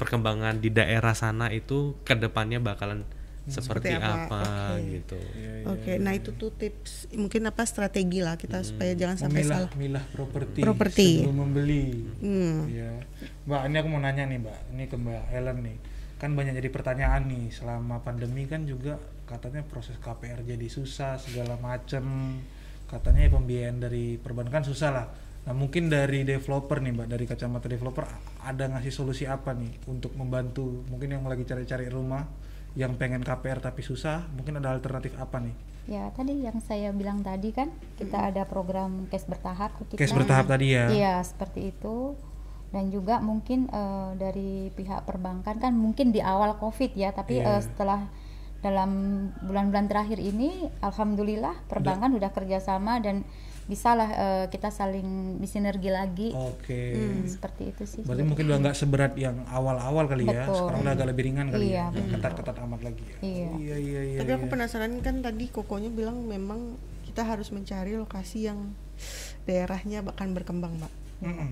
perkembangan 0.02 0.58
di 0.58 0.68
daerah 0.68 1.14
sana 1.14 1.48
itu 1.48 1.94
ke 2.02 2.12
depannya 2.12 2.58
bakalan 2.58 3.06
seperti, 3.42 3.90
Seperti 3.90 3.98
apa? 3.98 4.30
apa, 4.30 4.42
Oke. 4.78 4.86
gitu 4.92 5.18
Iya, 5.34 5.50
iya. 5.58 5.64
oke 5.66 5.92
nah 5.98 6.12
itu 6.14 6.30
tuh 6.32 6.54
tips 6.54 7.10
mungkin 7.10 7.42
apa 7.42 7.66
strategi 7.66 8.22
lah 8.22 8.38
kita 8.38 8.62
supaya 8.62 8.94
jangan 8.94 9.18
sampai 9.18 9.42
Memilah, 9.42 9.58
salah 9.66 9.72
milah 9.74 10.04
properti, 10.10 10.60
Properti. 10.62 11.08
sebelum 11.26 11.38
membeli. 11.42 12.06
hmm. 12.22 12.58
Iya. 12.70 12.92
Mbak, 13.42 13.60
ini 13.66 13.76
aku 13.78 13.88
mau 13.90 13.98
nanya 13.98 14.24
nih, 14.24 14.38
Mbak. 14.38 14.58
Ini 14.70 14.84
ke 14.86 14.94
Mbak 14.94 15.22
Helen 15.34 15.58
nih. 15.58 15.76
Kan 16.22 16.30
banyak 16.38 16.54
jadi 16.54 16.70
pertanyaan 16.70 17.22
nih 17.26 17.50
selama 17.50 17.98
pandemi 17.98 18.46
kan 18.46 18.62
juga 18.62 18.94
katanya 19.26 19.66
proses 19.66 19.98
KPR 19.98 20.46
jadi 20.46 20.66
susah 20.70 21.18
segala 21.18 21.58
macem. 21.58 22.38
Katanya 22.86 23.26
ya 23.26 23.30
pembiayaan 23.34 23.82
dari 23.82 24.22
perbankan 24.22 24.62
susah 24.62 24.90
lah. 24.94 25.06
Nah, 25.42 25.54
mungkin 25.58 25.90
dari 25.90 26.22
developer 26.22 26.78
nih, 26.78 26.94
Mbak, 26.94 27.08
dari 27.10 27.24
kacamata 27.26 27.66
developer 27.66 28.06
ada 28.46 28.64
ngasih 28.70 28.94
solusi 28.94 29.26
apa 29.26 29.50
nih 29.50 29.74
untuk 29.90 30.14
membantu 30.14 30.86
mungkin 30.86 31.18
yang 31.18 31.26
lagi 31.26 31.42
cari-cari 31.42 31.90
rumah 31.90 32.22
yang 32.78 32.94
pengen 32.96 33.26
KPR 33.26 33.58
tapi 33.58 33.82
susah, 33.82 34.30
mungkin 34.32 34.62
ada 34.62 34.70
alternatif 34.70 35.18
apa 35.18 35.42
nih? 35.42 35.54
Ya, 35.90 36.14
tadi 36.14 36.46
yang 36.46 36.62
saya 36.62 36.94
bilang 36.94 37.26
tadi 37.26 37.50
kan 37.50 37.74
kita 37.98 38.30
ada 38.30 38.46
program 38.46 39.10
cash 39.10 39.26
bertahap. 39.26 39.74
Cash 39.98 40.14
bertahap 40.14 40.46
tadi 40.46 40.78
ya. 40.78 40.86
Iya, 40.88 41.14
seperti 41.26 41.74
itu. 41.74 42.14
dan 42.72 42.88
juga 42.88 43.20
mungkin 43.20 43.68
uh, 43.68 44.16
dari 44.16 44.72
pihak 44.72 45.04
perbankan 45.04 45.60
kan 45.60 45.76
mungkin 45.76 46.08
di 46.08 46.24
awal 46.24 46.56
covid 46.56 46.96
ya 46.96 47.12
tapi 47.12 47.44
yeah. 47.44 47.60
uh, 47.60 47.62
setelah 47.62 48.08
dalam 48.64 48.90
bulan-bulan 49.44 49.92
terakhir 49.92 50.16
ini 50.16 50.72
alhamdulillah 50.80 51.68
perbankan 51.68 52.16
udah, 52.16 52.24
udah 52.24 52.30
kerjasama 52.32 53.02
dan 53.04 53.28
bisalah 53.70 54.08
uh, 54.10 54.46
kita 54.50 54.74
saling 54.74 55.38
disinergi 55.38 55.90
lagi. 55.94 56.28
Oke. 56.34 56.66
Okay. 56.66 56.88
Hmm, 56.98 57.22
seperti 57.30 57.62
itu 57.70 57.82
sih. 57.86 58.02
Berarti 58.02 58.24
mungkin 58.26 58.44
udah 58.50 58.58
nggak 58.58 58.76
seberat 58.76 59.14
yang 59.14 59.46
awal-awal 59.46 60.10
kali 60.10 60.26
ya. 60.26 60.46
betul. 60.46 60.54
ya. 60.54 60.58
Sekarang 60.58 60.80
udah 60.82 60.94
agak 60.98 61.06
lebih 61.14 61.22
ringan 61.30 61.46
kali 61.54 61.66
iya, 61.70 61.86
ya. 61.94 62.02
Ketat-ketat 62.18 62.56
amat 62.66 62.80
lagi 62.82 63.02
ya. 63.06 63.16
Iya. 63.22 63.48
Oh, 63.48 63.58
iya 63.62 63.76
iya 63.78 64.00
iya. 64.02 64.18
Tapi 64.18 64.30
aku 64.34 64.46
iya. 64.50 64.52
penasaran 64.52 64.92
kan 64.98 65.16
tadi 65.22 65.44
kokonya 65.46 65.90
bilang 65.94 66.26
memang 66.26 66.74
kita 67.06 67.22
harus 67.22 67.52
mencari 67.54 67.94
lokasi 67.94 68.50
yang 68.50 68.74
daerahnya 69.46 70.02
bahkan 70.02 70.34
berkembang, 70.34 70.74
Mbak. 70.78 70.92
Mm 71.22 71.34
-mm. 71.34 71.50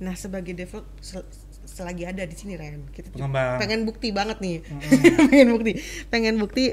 Nah, 0.00 0.14
sebagai 0.16 0.56
develop 0.56 0.88
sel 1.04 1.24
selagi 1.64 2.04
ada 2.04 2.22
di 2.28 2.36
sini 2.36 2.60
Ren, 2.60 2.86
kita 2.92 3.08
Pengembang. 3.08 3.56
pengen 3.56 3.88
bukti 3.88 4.12
banget 4.12 4.38
nih. 4.40 4.62
Mm 4.64 4.78
-mm. 4.80 5.28
pengen 5.32 5.48
bukti. 5.52 5.72
Pengen 6.08 6.34
bukti 6.40 6.64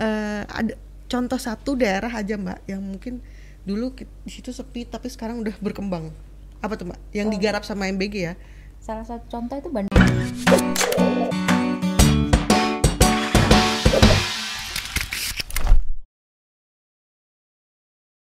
uh, 0.00 0.42
ada 0.48 0.78
contoh 1.08 1.36
satu 1.36 1.76
daerah 1.76 2.12
aja, 2.12 2.40
Mbak, 2.40 2.58
yang 2.70 2.80
mungkin 2.80 3.20
dulu 3.64 3.96
di 3.96 4.30
situ 4.30 4.52
sepi 4.52 4.84
tapi 4.84 5.08
sekarang 5.08 5.40
udah 5.40 5.56
berkembang. 5.58 6.12
Apa 6.60 6.76
tuh 6.76 6.92
mbak? 6.92 7.00
Yang 7.16 7.28
oh. 7.28 7.32
digarap 7.36 7.62
sama 7.64 7.88
MBG 7.88 8.14
ya? 8.20 8.34
Salah 8.80 9.04
satu 9.04 9.24
contoh 9.32 9.56
itu 9.56 9.68
Bandung 9.72 10.73